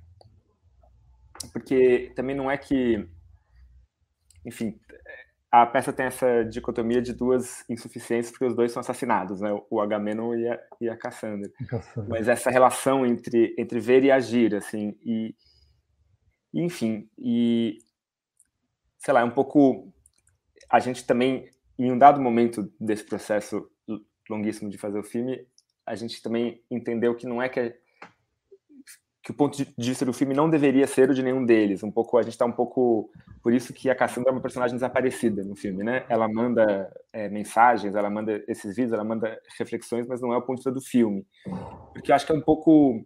[1.52, 3.08] Porque também não é que.
[4.46, 4.80] Enfim,
[5.52, 9.50] a peça tem essa dicotomia de duas insuficiências, porque os dois são assassinados, né?
[9.70, 11.50] o Agamenon e a, e a Cassandra.
[11.68, 12.10] Cassandra.
[12.10, 15.34] Mas essa relação entre, entre ver e agir, assim, e
[16.62, 17.80] enfim, e
[18.98, 19.92] sei lá, é um pouco
[20.70, 23.70] a gente também em um dado momento desse processo
[24.30, 25.46] longuíssimo de fazer o filme,
[25.86, 27.76] a gente também entendeu que não é que
[29.22, 31.82] que o ponto de vista do filme não deveria ser o de nenhum deles.
[31.82, 33.10] Um pouco a gente está um pouco
[33.42, 36.06] por isso que a Cassandra é uma personagem desaparecida no filme, né?
[36.08, 40.44] Ela manda é, mensagens, ela manda esses vídeos, ela manda reflexões, mas não é o
[40.44, 41.26] ponto de vista do filme,
[41.92, 43.04] porque eu acho que é um pouco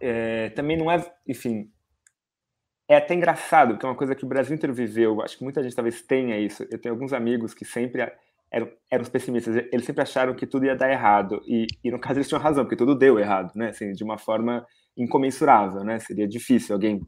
[0.00, 1.68] é, também não é, enfim,
[2.88, 5.22] é até engraçado, porque é uma coisa que o Brasil inteiro viveu.
[5.22, 6.66] Acho que muita gente talvez tenha isso.
[6.70, 8.02] Eu tenho alguns amigos que sempre
[8.52, 12.18] eram, eram pessimistas, eles sempre acharam que tudo ia dar errado, e, e no caso
[12.18, 14.64] eles tinham razão, porque tudo deu errado, né, assim, de uma forma
[14.94, 17.00] incomensurável, né, seria difícil alguém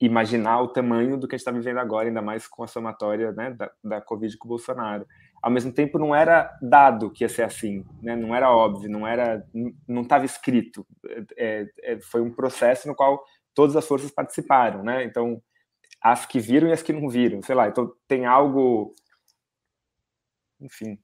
[0.00, 3.32] imaginar o tamanho do que a gente está vivendo agora, ainda mais com a somatória
[3.32, 5.06] né, da, da Covid com o Bolsonaro.
[5.42, 8.14] Ao mesmo tempo, não era dado que ia ser assim, né?
[8.14, 9.44] não era óbvio, não era,
[9.86, 10.86] não estava escrito.
[11.36, 13.22] É, é, foi um processo no qual
[13.56, 15.02] todas as forças participaram, né?
[15.02, 15.42] Então,
[16.00, 17.66] as que viram e as que não viram, sei lá.
[17.68, 18.94] Então, tem algo
[20.60, 20.98] enfim,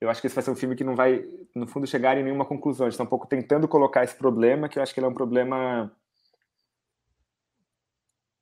[0.00, 1.24] eu acho que esse vai ser um filme que não vai,
[1.54, 2.86] no fundo, chegar em nenhuma conclusão.
[2.86, 5.10] A gente está um pouco tentando colocar esse problema, que eu acho que ele é
[5.10, 5.90] um problema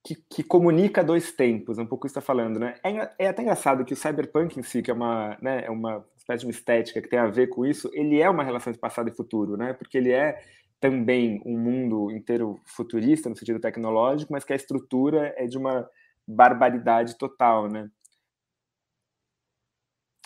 [0.04, 2.74] que, que comunica dois tempos, um pouco isso está falando, né?
[2.82, 6.04] É, é, até engraçado que o cyberpunk em si, que é uma, né, é uma
[6.16, 8.78] espécie de uma estética que tem a ver com isso, ele é uma relação de
[8.78, 9.72] passado e futuro, né?
[9.72, 10.42] Porque ele é
[10.84, 15.88] também um mundo inteiro futurista no sentido tecnológico, mas que a estrutura é de uma
[16.28, 17.90] barbaridade total, né?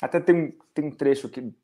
[0.02, 1.54] Até tem, tem um trecho que,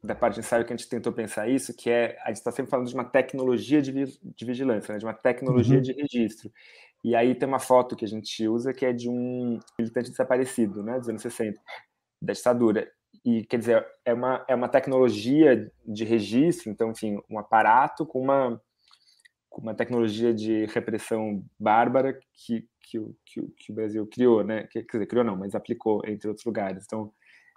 [0.00, 2.52] da parte de ensaio que a gente tentou pensar isso, que é, a gente está
[2.52, 5.82] sempre falando de uma tecnologia de, de vigilância, né, de uma tecnologia uhum.
[5.82, 6.52] de registro.
[7.02, 10.84] E aí tem uma foto que a gente usa que é de um militante desaparecido,
[10.84, 11.60] né, dos anos 60,
[12.22, 12.88] da ditadura.
[13.24, 18.20] E, quer dizer, é uma, é uma tecnologia de registro, então, enfim, um aparato com
[18.20, 18.60] uma,
[19.48, 24.64] com uma tecnologia de repressão bárbara que, que, que, que o Brasil criou, né?
[24.68, 26.84] Quer dizer, criou não, mas aplicou entre outros lugares.
[26.84, 27.12] Então,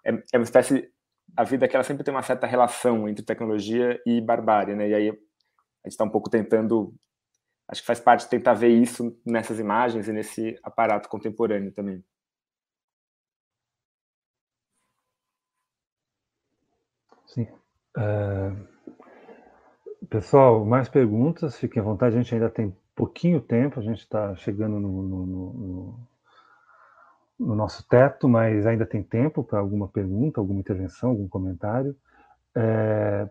[0.05, 0.91] é, é uma espécie
[1.36, 4.89] a vida que ela sempre tem uma certa relação entre tecnologia e barbárie, né?
[4.89, 5.20] E aí a gente
[5.86, 6.93] está um pouco tentando,
[7.68, 12.03] acho que faz parte tentar ver isso nessas imagens e nesse aparato contemporâneo também.
[17.26, 17.47] Sim.
[17.98, 18.68] Uh,
[20.10, 21.58] pessoal, mais perguntas?
[21.58, 22.16] Fiquem à vontade.
[22.16, 23.80] A gente ainda tem pouquinho tempo.
[23.80, 26.12] A gente está chegando no, no, no
[27.42, 31.96] no nosso teto, mas ainda tem tempo para alguma pergunta, alguma intervenção, algum comentário.
[32.56, 33.28] É,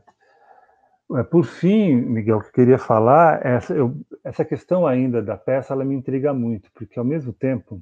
[1.17, 3.95] é por fim, Miguel, o que eu queria falar, essa, eu,
[4.25, 7.81] essa questão ainda da peça, ela me intriga muito, porque ao mesmo tempo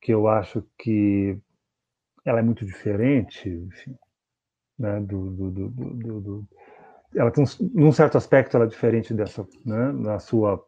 [0.00, 1.38] que eu acho que
[2.24, 3.96] ela é muito diferente, enfim,
[4.78, 6.48] né, do, do, do, do,
[7.14, 10.64] ela tem, um, num certo aspecto, ela é diferente dessa, né, na sua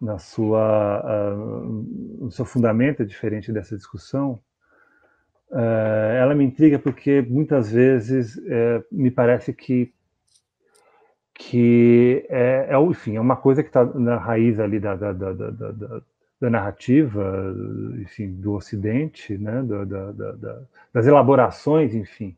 [0.00, 4.40] na sua, uh, no seu fundamento é diferente dessa discussão,
[5.50, 9.92] uh, ela me intriga porque muitas vezes uh, me parece que
[11.34, 15.32] que é, é, enfim, é uma coisa que está na raiz ali da, da, da,
[15.32, 16.02] da,
[16.38, 17.54] da narrativa,
[17.98, 20.62] enfim, do Ocidente, né, da,
[20.92, 22.36] das elaborações, enfim,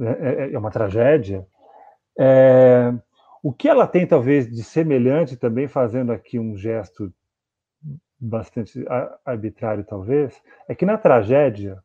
[0.00, 1.46] é, é, é uma tragédia.
[2.18, 2.92] É,
[3.42, 7.12] o que ela tem, talvez, de semelhante, também fazendo aqui um gesto
[8.18, 8.84] bastante
[9.24, 11.82] arbitrário, talvez, é que na tragédia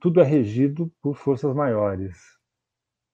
[0.00, 2.16] tudo é regido por forças maiores,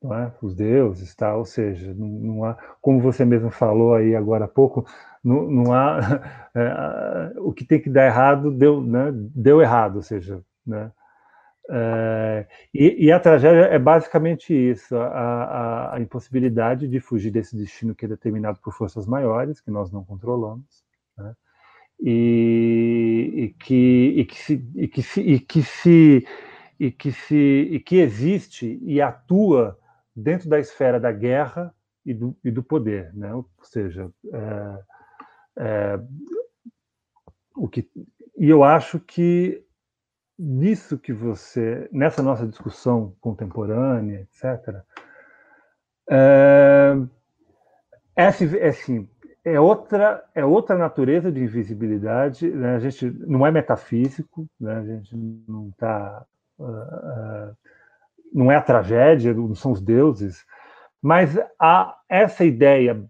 [0.04, 0.32] é?
[0.42, 1.34] os deuses, tá?
[1.34, 4.86] ou seja, não, não há, como você mesmo falou aí agora há pouco,
[5.24, 5.98] não, não há
[6.54, 9.10] é, o que tem que dar errado deu, né?
[9.12, 10.92] deu errado, ou seja, né?
[11.70, 17.54] É, e, e, a tragédia é basicamente isso: a, a, a, impossibilidade de fugir desse
[17.56, 20.82] destino que é determinado por forças maiores, que nós não controlamos,
[21.16, 21.34] né?
[22.00, 26.26] e, e, que, e, que se, e, que se, e, que se,
[26.80, 29.78] e, que se, e que existe e atua
[30.16, 33.12] dentro da esfera da guerra e do, e do poder.
[33.14, 33.34] Né?
[33.34, 34.78] Ou seja, é,
[35.58, 36.00] é,
[37.54, 37.86] o que,
[38.38, 39.62] e eu acho que
[40.38, 44.82] nisso que você, nessa nossa discussão contemporânea, etc.,
[46.10, 46.96] é,
[48.16, 49.08] é, assim,
[49.44, 52.50] é outra é outra natureza de invisibilidade.
[52.50, 52.76] Né?
[52.76, 54.78] A gente não é metafísico, né?
[54.78, 55.16] a gente
[55.46, 56.24] não está
[56.58, 57.56] uh, uh,
[58.32, 60.44] não é a tragédia, não são os deuses,
[61.00, 63.02] mas há essa ideia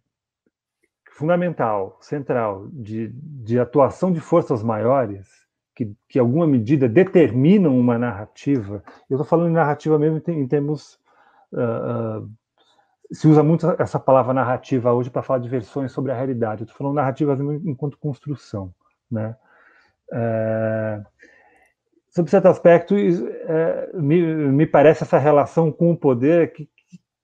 [1.11, 5.48] fundamental, central de, de atuação de forças maiores
[5.79, 8.83] que, que alguma medida determinam uma narrativa.
[9.09, 10.99] Eu estou falando de narrativa mesmo em, termos.
[11.53, 12.29] Uh,
[13.13, 16.63] se usa muito essa palavra narrativa hoje para falar de versões sobre a realidade.
[16.63, 18.75] Eu estou falando narrativa enquanto construção.
[19.09, 19.37] Né?
[20.13, 21.01] É,
[22.11, 26.69] sob certo aspecto, é, me, me, parece essa relação com o poder que,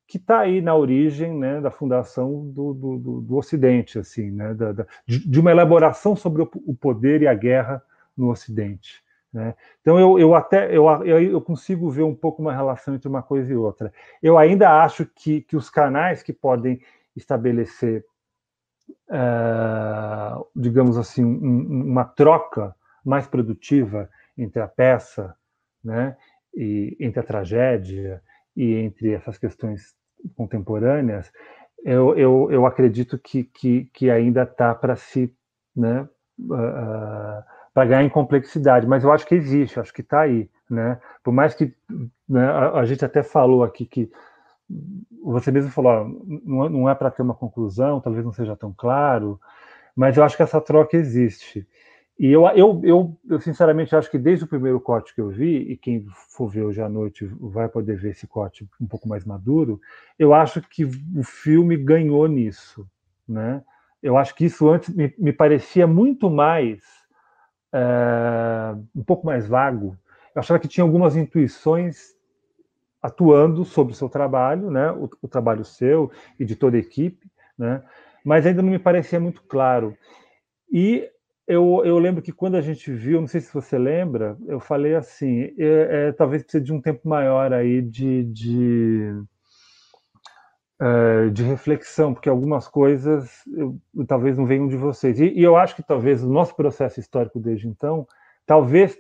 [0.07, 4.71] que está aí na origem né, da fundação do, do, do Ocidente, assim, né, da,
[4.71, 7.83] da, de uma elaboração sobre o, poder e a guerra
[8.17, 9.03] no Ocidente.
[9.33, 9.53] Né?
[9.81, 13.53] Então eu, eu até eu, eu, consigo ver um pouco uma relação entre uma coisa
[13.53, 13.93] e outra.
[14.23, 16.81] Eu ainda acho que, que os canais que podem
[17.17, 18.05] estabelecer,
[19.11, 24.09] uh, digamos assim, um, uma troca mais produtiva
[24.39, 25.37] entre a peça,
[25.83, 26.17] né,
[26.55, 28.23] e entre a tragédia
[28.57, 29.95] e entre essas questões
[30.37, 31.31] contemporâneas,
[31.85, 35.35] eu, eu, eu acredito que, que, que ainda está para se,
[35.77, 36.09] né,
[36.39, 37.45] uh,
[37.75, 41.01] para ganhar em complexidade, mas eu acho que existe, acho que está aí, né?
[41.25, 41.75] Por mais que
[42.29, 44.11] né, a, a, gente até falou aqui que
[45.23, 46.09] você mesmo falou, ó,
[46.45, 49.41] não, não é para ter uma conclusão, talvez não seja tão claro,
[49.95, 51.67] mas eu acho que essa troca existe.
[52.17, 55.73] E eu, eu, eu, eu, sinceramente acho que desde o primeiro corte que eu vi,
[55.73, 59.25] e quem for ver hoje à noite vai poder ver esse corte um pouco mais
[59.25, 59.81] maduro,
[60.17, 62.87] eu acho que o filme ganhou nisso.
[63.29, 63.61] Né?
[64.01, 66.83] Eu acho que isso antes me, me parecia muito mais,
[67.75, 69.99] é, um pouco mais vago.
[70.35, 72.15] Eu achava que tinha algumas intuições
[73.03, 74.91] atuando sobre o seu trabalho, né?
[74.93, 77.27] o, o trabalho seu e de toda a equipe,
[77.59, 77.83] né?
[78.25, 79.97] mas ainda não me parecia muito claro.
[80.73, 81.07] E
[81.47, 84.95] eu, eu lembro que quando a gente viu, não sei se você lembra, eu falei
[84.95, 89.23] assim, é, é, talvez precise de um tempo maior aí de, de,
[90.81, 95.21] é, de reflexão, porque algumas coisas eu, talvez não venham de vocês.
[95.21, 98.07] E, e, eu acho que talvez o nosso processo histórico desde então,
[98.45, 98.99] talvez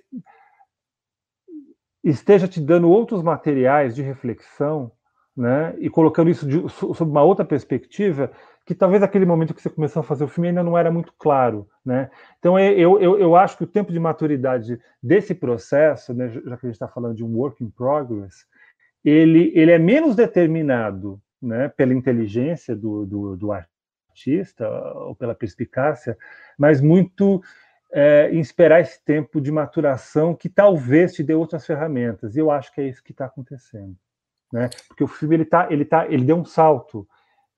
[2.03, 4.93] esteja te dando outros materiais de reflexão,
[5.37, 8.31] né, e colocando isso de, sob uma outra perspectiva,
[8.65, 11.13] que talvez aquele momento que você começou a fazer o filme ainda não era muito
[11.19, 12.09] claro, né?
[12.39, 16.57] Então é, eu, eu, eu acho que o tempo de maturidade desse processo, né, já
[16.57, 18.47] que a gente está falando de um work in progress,
[19.05, 26.17] ele, ele é menos determinado, né, pela inteligência do, do, do artista ou pela perspicácia,
[26.59, 27.43] mas muito
[27.93, 32.35] é, em esperar esse tempo de maturação que talvez te dê outras ferramentas.
[32.35, 33.95] E eu acho que é isso que está acontecendo,
[34.53, 34.71] né?
[34.89, 37.07] Porque o filme ele tá, ele tá, ele deu um salto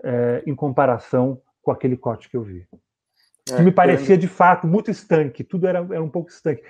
[0.02, 2.66] é, em comparação com aquele corte que eu vi.
[3.50, 6.62] É, que me parecia de fato muito estanque, tudo era, era um pouco estanque.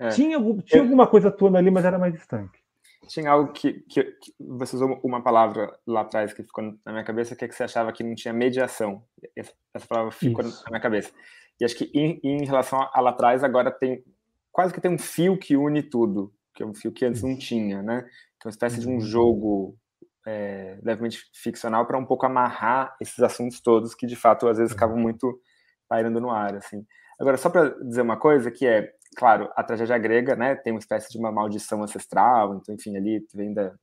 [0.00, 0.08] É.
[0.08, 2.58] Tinha, tinha alguma coisa atuando ali, mas era mais estanque.
[3.06, 7.04] Tinha algo que, que, que, você usou uma palavra lá atrás que ficou na minha
[7.04, 9.02] cabeça, que é que você achava que não tinha mediação.
[9.36, 10.62] Essa palavra ficou Isso.
[10.64, 11.12] na minha cabeça.
[11.60, 14.04] E acho que em, em relação a lá atrás, agora tem
[14.52, 17.38] quase que tem um fio que une tudo, que é um fio que antes não
[17.38, 18.02] tinha, né?
[18.40, 19.00] Que é uma espécie de um uhum.
[19.00, 19.78] jogo
[20.28, 24.74] é, levemente ficcional para um pouco amarrar esses assuntos todos que de fato às vezes
[24.74, 25.40] ficavam muito
[25.88, 26.84] pairando no ar assim
[27.18, 30.78] agora só para dizer uma coisa que é claro a tragédia grega né tem uma
[30.78, 33.74] espécie de uma maldição ancestral então enfim ali vem da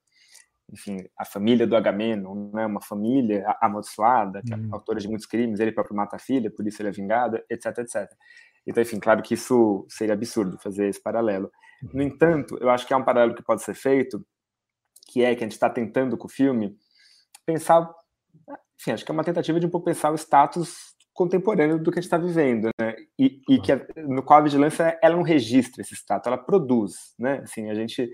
[0.72, 4.70] enfim a família do Agamenon né uma família amaldiçoada que é hum.
[4.72, 7.78] autora de muitos crimes ele próprio mata a filha por isso ele é vingado etc
[7.80, 8.10] etc
[8.66, 11.52] então enfim claro que isso seria absurdo fazer esse paralelo
[11.94, 12.08] no uhum.
[12.08, 14.26] entanto eu acho que é um paralelo que pode ser feito
[15.06, 16.78] que é que a gente está tentando com o filme,
[17.46, 17.90] pensar,
[18.80, 21.98] enfim, acho que é uma tentativa de um pouco pensar o status contemporâneo do que
[21.98, 22.94] a gente está vivendo, né?
[23.18, 27.16] E, e que a, no qual a vigilância ela não registra esse status, ela produz,
[27.18, 27.40] né?
[27.44, 28.12] Assim, a gente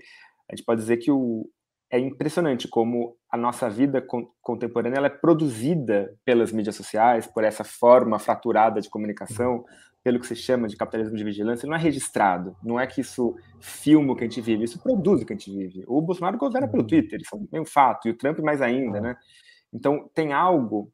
[0.50, 1.46] a gente pode dizer que o
[1.90, 4.02] é impressionante como a nossa vida
[4.40, 9.62] contemporânea ela é produzida pelas mídias sociais, por essa forma fraturada de comunicação,
[10.02, 12.56] pelo que se chama de capitalismo de vigilância, não é registrado.
[12.62, 15.36] Não é que isso filma o que a gente vive, isso produz o que a
[15.36, 15.84] gente vive.
[15.86, 19.16] O Bolsonaro governa pelo Twitter, isso é um fato, e o Trump mais ainda, né?
[19.72, 20.90] Então, tem algo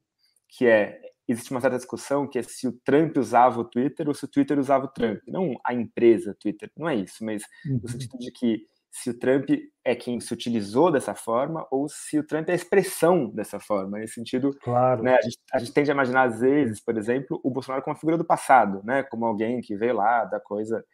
[0.48, 1.00] que é.
[1.28, 4.28] Existe uma certa discussão que é se o Trump usava o Twitter ou se o
[4.28, 5.20] Twitter usava o Trump.
[5.26, 7.88] Não a empresa Twitter, não é isso, mas no uhum.
[7.88, 9.50] sentido de que se o Trump
[9.84, 13.98] é quem se utilizou dessa forma ou se o Trump é a expressão dessa forma.
[13.98, 15.02] Nesse sentido, claro.
[15.02, 17.94] né, a, gente, a gente tende a imaginar, às vezes, por exemplo, o Bolsonaro como
[17.94, 20.84] uma figura do passado, né, como alguém que veio lá da coisa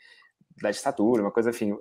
[0.61, 1.77] da ditadura, uma coisa assim.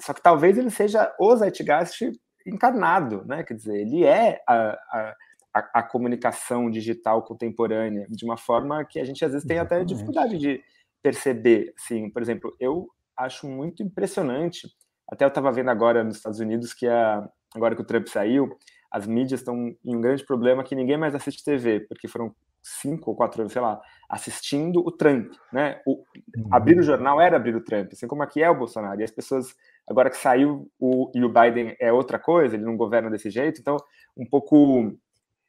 [0.00, 2.12] Só que talvez ele seja o Zeitgeist
[2.46, 3.42] encarnado, né?
[3.42, 5.16] Quer dizer, ele é a, a,
[5.56, 9.84] a, a comunicação digital contemporânea de uma forma que a gente às vezes tem até
[9.84, 10.62] dificuldade de
[11.02, 11.72] perceber.
[11.78, 14.68] Assim, por exemplo, eu acho muito impressionante
[15.08, 18.56] até eu estava vendo agora nos Estados Unidos que a, agora que o Trump saiu,
[18.90, 19.54] as mídias estão
[19.84, 23.52] em um grande problema que ninguém mais assiste TV, porque foram cinco ou quatro anos,
[23.52, 25.80] sei lá, assistindo o Trump, né?
[25.86, 26.48] O, uhum.
[26.50, 29.00] abrir o jornal era abrir o Trump, assim como aqui é o Bolsonaro.
[29.00, 29.54] E as pessoas,
[29.88, 33.60] agora que saiu o, e o Biden é outra coisa, ele não governa desse jeito,
[33.60, 33.76] então
[34.16, 34.92] um pouco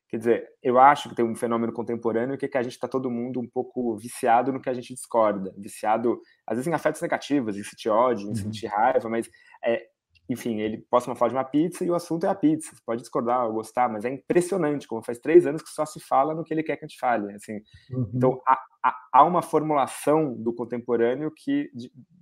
[0.09, 2.87] Quer dizer, eu acho que tem um fenômeno contemporâneo que é que a gente está
[2.87, 7.01] todo mundo um pouco viciado no que a gente discorda, viciado, às vezes, em afetos
[7.01, 8.35] negativos, em sentir ódio, em uhum.
[8.35, 9.29] sentir raiva, mas
[9.63, 9.87] é,
[10.29, 12.75] enfim, ele posta uma foto de uma pizza e o assunto é a pizza.
[12.75, 15.99] Você pode discordar ou gostar, mas é impressionante como faz três anos que só se
[16.01, 17.33] fala no que ele quer que a gente fale.
[17.33, 17.61] Assim.
[17.89, 18.11] Uhum.
[18.13, 21.69] Então, há, há, uma formulação do contemporâneo que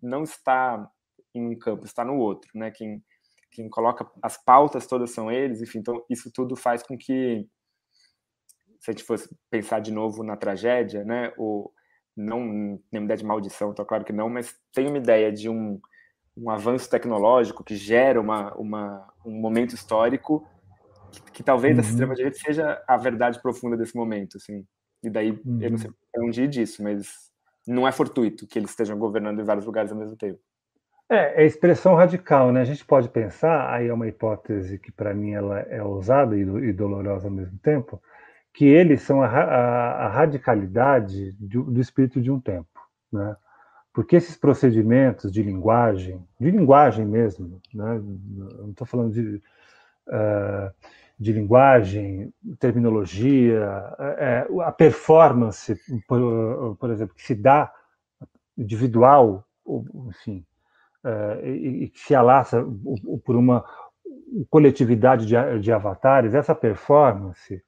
[0.02, 0.88] não está
[1.34, 2.52] em um campo, está no outro.
[2.54, 2.70] Né?
[2.70, 3.04] Quem,
[3.52, 5.80] quem coloca as pautas todas são eles, enfim.
[5.80, 7.48] Então, isso tudo faz com que,
[8.86, 11.34] se a gente fosse pensar de novo na tragédia, né?
[11.38, 11.72] O,
[12.16, 12.40] não
[12.92, 15.80] nenhuma ideia de maldição, então claro que não, mas tem uma ideia de um
[16.38, 20.46] um avanço tecnológico que gera uma, uma um momento histórico
[21.10, 21.80] que, que talvez uhum.
[21.80, 24.66] essa extrema-direita seja a verdade profunda desse momento, assim.
[25.02, 25.62] E daí, uhum.
[25.62, 26.28] eu não sei uhum.
[26.28, 27.32] onde ir disso, mas
[27.66, 30.40] não é fortuito que eles estejam governando em vários lugares ao mesmo tempo.
[31.10, 32.62] É, é expressão radical, né?
[32.62, 36.42] A gente pode pensar, aí é uma hipótese que para mim ela é ousada e,
[36.42, 38.02] e, dolorosa ao mesmo tempo,
[38.56, 42.80] que eles são a, a, a radicalidade do, do espírito de um tempo,
[43.12, 43.36] né?
[43.94, 48.02] porque esses procedimentos de linguagem, de linguagem mesmo, né?
[48.02, 49.42] não estou falando de,
[50.08, 50.74] uh,
[51.20, 53.70] de linguagem, terminologia,
[54.18, 55.78] é, a performance,
[56.08, 57.74] por, por, exemplo, que se dá
[58.58, 59.46] individual,
[60.08, 60.46] enfim,
[61.04, 62.66] uh, e, que se alaça
[63.26, 63.66] por uma
[64.50, 67.62] coletividade de, de avatares, essa performance,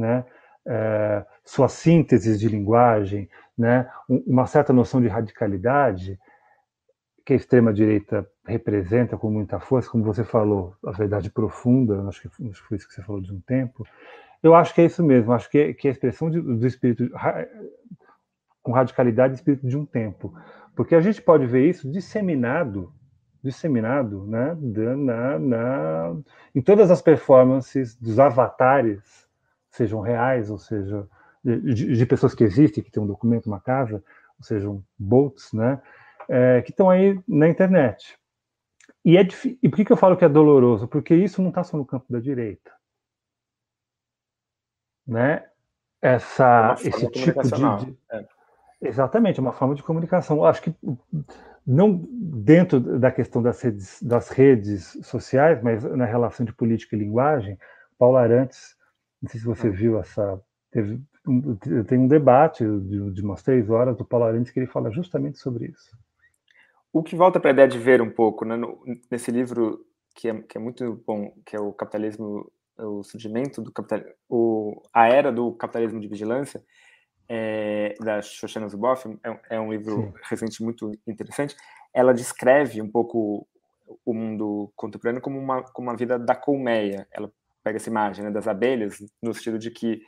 [0.00, 0.24] né?
[0.66, 1.24] É,
[2.38, 6.18] de linguagem, né, uma certa noção de radicalidade
[7.24, 12.28] que a extrema-direita representa com muita força, como você falou, a verdade profunda, acho que,
[12.28, 13.86] acho que foi isso que você falou de um tempo.
[14.42, 17.08] Eu acho que é isso mesmo, acho que, que a expressão de, do espírito
[18.62, 20.34] com radicalidade, espírito de um tempo,
[20.74, 22.92] porque a gente pode ver isso disseminado,
[23.42, 24.56] disseminado, né,
[24.96, 26.16] na, na,
[26.54, 29.29] em todas as performances dos avatares,
[29.70, 31.08] sejam reais ou sejam
[31.42, 34.02] de, de, pessoas que existem, que tem um documento, uma casa,
[34.38, 35.80] ou seja, um bots, né,
[36.28, 38.18] é, que estão aí na internet.
[39.04, 39.26] E, é
[39.62, 40.86] e por que, que eu falo que é doloroso?
[40.86, 42.70] Porque isso não está só no campo da direita.
[45.06, 45.46] Né?
[46.02, 47.50] Essa, é esse tipo de.
[47.86, 48.26] de é.
[48.82, 50.38] Exatamente, é uma forma de comunicação.
[50.38, 50.74] Eu acho que
[51.66, 56.98] não dentro da questão das redes, das redes sociais, mas na relação de política e
[56.98, 57.58] linguagem,
[57.98, 58.76] Paulo Arantes,
[59.22, 59.72] não sei se você hum.
[59.72, 60.40] viu essa.
[60.70, 61.00] Teve,
[61.86, 65.66] tem um debate de, de umas três horas do Paulo que ele fala justamente sobre
[65.66, 65.96] isso.
[66.92, 70.28] O que volta para a ideia de ver um pouco, né, no, nesse livro que
[70.28, 75.08] é, que é muito bom, que é o capitalismo, o surgimento do capitalismo, o, a
[75.08, 76.62] era do capitalismo de vigilância,
[77.28, 80.12] é, da Shoshana Zuboff, é, é um livro Sim.
[80.24, 81.56] recente muito interessante.
[81.94, 83.46] Ela descreve um pouco
[84.04, 87.06] o mundo contemporâneo como uma, como uma vida da colmeia.
[87.12, 90.02] Ela pega essa imagem né, das abelhas, no sentido de que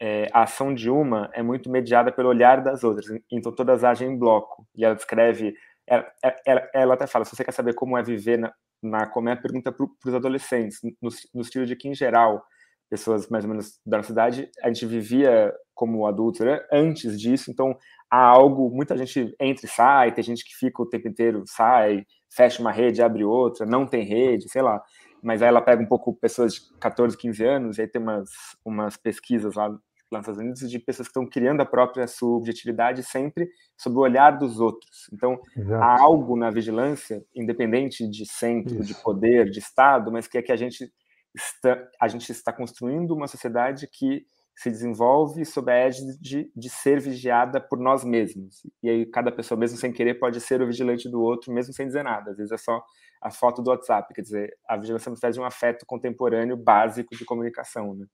[0.00, 4.10] é, a ação de uma é muito mediada pelo olhar das outras, então todas agem
[4.10, 4.66] em bloco.
[4.74, 5.54] E ela descreve,
[5.86, 6.06] ela,
[6.44, 8.52] ela, ela até fala, se você quer saber como é viver na,
[8.82, 12.44] na comédia, pergunta para os adolescentes, no, no estilo de que, em geral,
[12.90, 16.60] pessoas mais ou menos da nossa cidade, a gente vivia como adulto né?
[16.72, 17.76] antes disso, então
[18.10, 22.04] há algo, muita gente entra e sai, tem gente que fica o tempo inteiro, sai,
[22.30, 24.82] fecha uma rede, abre outra, não tem rede, sei lá
[25.24, 28.30] mas aí ela pega um pouco pessoas de 14, 15 anos, e aí tem umas,
[28.64, 29.78] umas pesquisas lá, lá
[30.18, 34.32] nos Estados Unidos de pessoas que estão criando a própria subjetividade sempre sob o olhar
[34.32, 35.08] dos outros.
[35.12, 35.82] Então, Exato.
[35.82, 38.84] há algo na vigilância, independente de centro, Isso.
[38.84, 40.92] de poder, de Estado, mas que é que a gente
[41.34, 46.70] está, a gente está construindo uma sociedade que se desenvolve sob a égide de, de
[46.70, 48.62] ser vigiada por nós mesmos.
[48.82, 51.86] E aí cada pessoa, mesmo sem querer, pode ser o vigilante do outro, mesmo sem
[51.86, 52.30] dizer nada.
[52.30, 52.82] Às vezes é só
[53.20, 57.24] a foto do WhatsApp, quer dizer, a vigilância nos traz um afeto contemporâneo básico de
[57.24, 57.94] comunicação.
[57.94, 58.06] Né?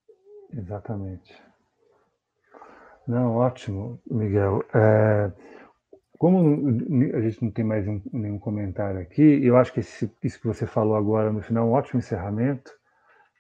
[0.53, 1.43] Exatamente.
[3.07, 4.65] Não, ótimo, Miguel.
[4.73, 5.33] É,
[6.17, 6.69] como
[7.17, 10.47] a gente não tem mais um, nenhum comentário aqui, eu acho que esse, isso que
[10.47, 12.73] você falou agora no final é um ótimo encerramento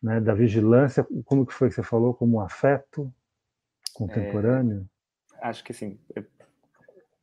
[0.02, 3.12] né, da vigilância, como que foi que você falou, como um afeto
[3.94, 4.86] contemporâneo?
[5.42, 5.98] É, acho que sim.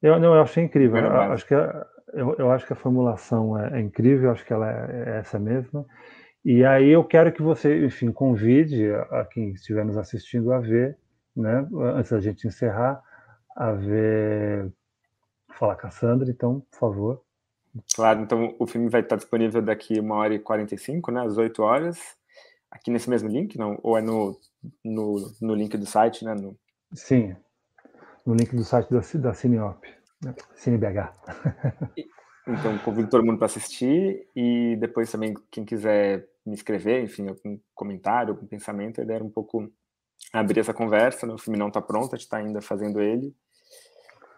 [0.02, 0.98] Eu, não, eu achei incrível.
[0.98, 4.54] Eu, acho que a, eu, eu, acho que a formulação é, é, incrível, acho que
[4.54, 5.86] ela é, é essa mesma.
[6.46, 10.60] E aí eu quero que você, enfim, convide a, a quem estiver nos assistindo a
[10.60, 10.98] ver,
[11.36, 13.02] né, antes da gente encerrar,
[13.56, 14.72] a ver
[15.58, 17.22] Falar com a Sandra, então, por favor.
[17.96, 21.62] Claro, então o filme vai estar disponível daqui uma hora e 45, né, às 8
[21.64, 22.17] horas
[22.78, 23.80] aqui nesse mesmo link, não?
[23.84, 24.40] Ou é no,
[24.84, 26.34] no, no link do site, né?
[26.34, 26.58] No...
[26.94, 27.36] Sim,
[28.26, 29.84] no link do site da, da Cineop,
[30.24, 30.36] né?
[30.56, 31.14] CineBH.
[32.50, 37.60] Então, convido todo mundo para assistir e depois também, quem quiser me escrever, enfim, algum
[37.76, 39.70] comentário, algum pensamento, a ideia era um pouco
[40.32, 41.28] abrir essa conversa.
[41.28, 41.34] Né?
[41.34, 43.36] O filme não está pronto, a gente está ainda fazendo ele.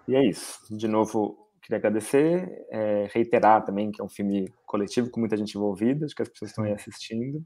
[0.08, 0.58] E é isso.
[0.76, 5.56] De novo, queria agradecer, é, reiterar também que é um filme coletivo com muita gente
[5.56, 7.46] envolvida, acho que as pessoas estão aí assistindo.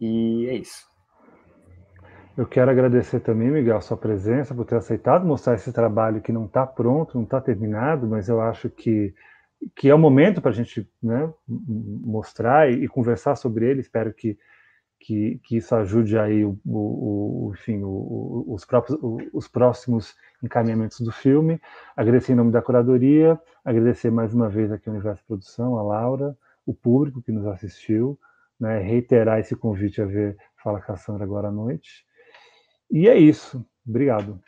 [0.00, 0.86] E é isso.
[2.36, 6.32] Eu quero agradecer também, Miguel, a sua presença, por ter aceitado mostrar esse trabalho que
[6.32, 9.14] não está pronto, não está terminado, mas eu acho que,
[9.74, 13.80] que é o momento para a gente né, mostrar e, e, conversar sobre ele.
[13.80, 14.38] Espero que,
[15.00, 18.98] que, que isso ajude aí o, o, o enfim, o, os, próprios,
[19.32, 21.58] os próximos encaminhamentos do filme.
[21.96, 26.36] Agradecer em nome da curadoria, agradecer mais uma vez aqui ao Universo Produção, a Laura,
[26.66, 28.18] o público que nos assistiu,
[28.58, 32.04] né, reiterar esse convite a ver Fala Cassandra agora à noite.
[32.90, 33.64] E é isso.
[33.86, 34.40] Obrigado.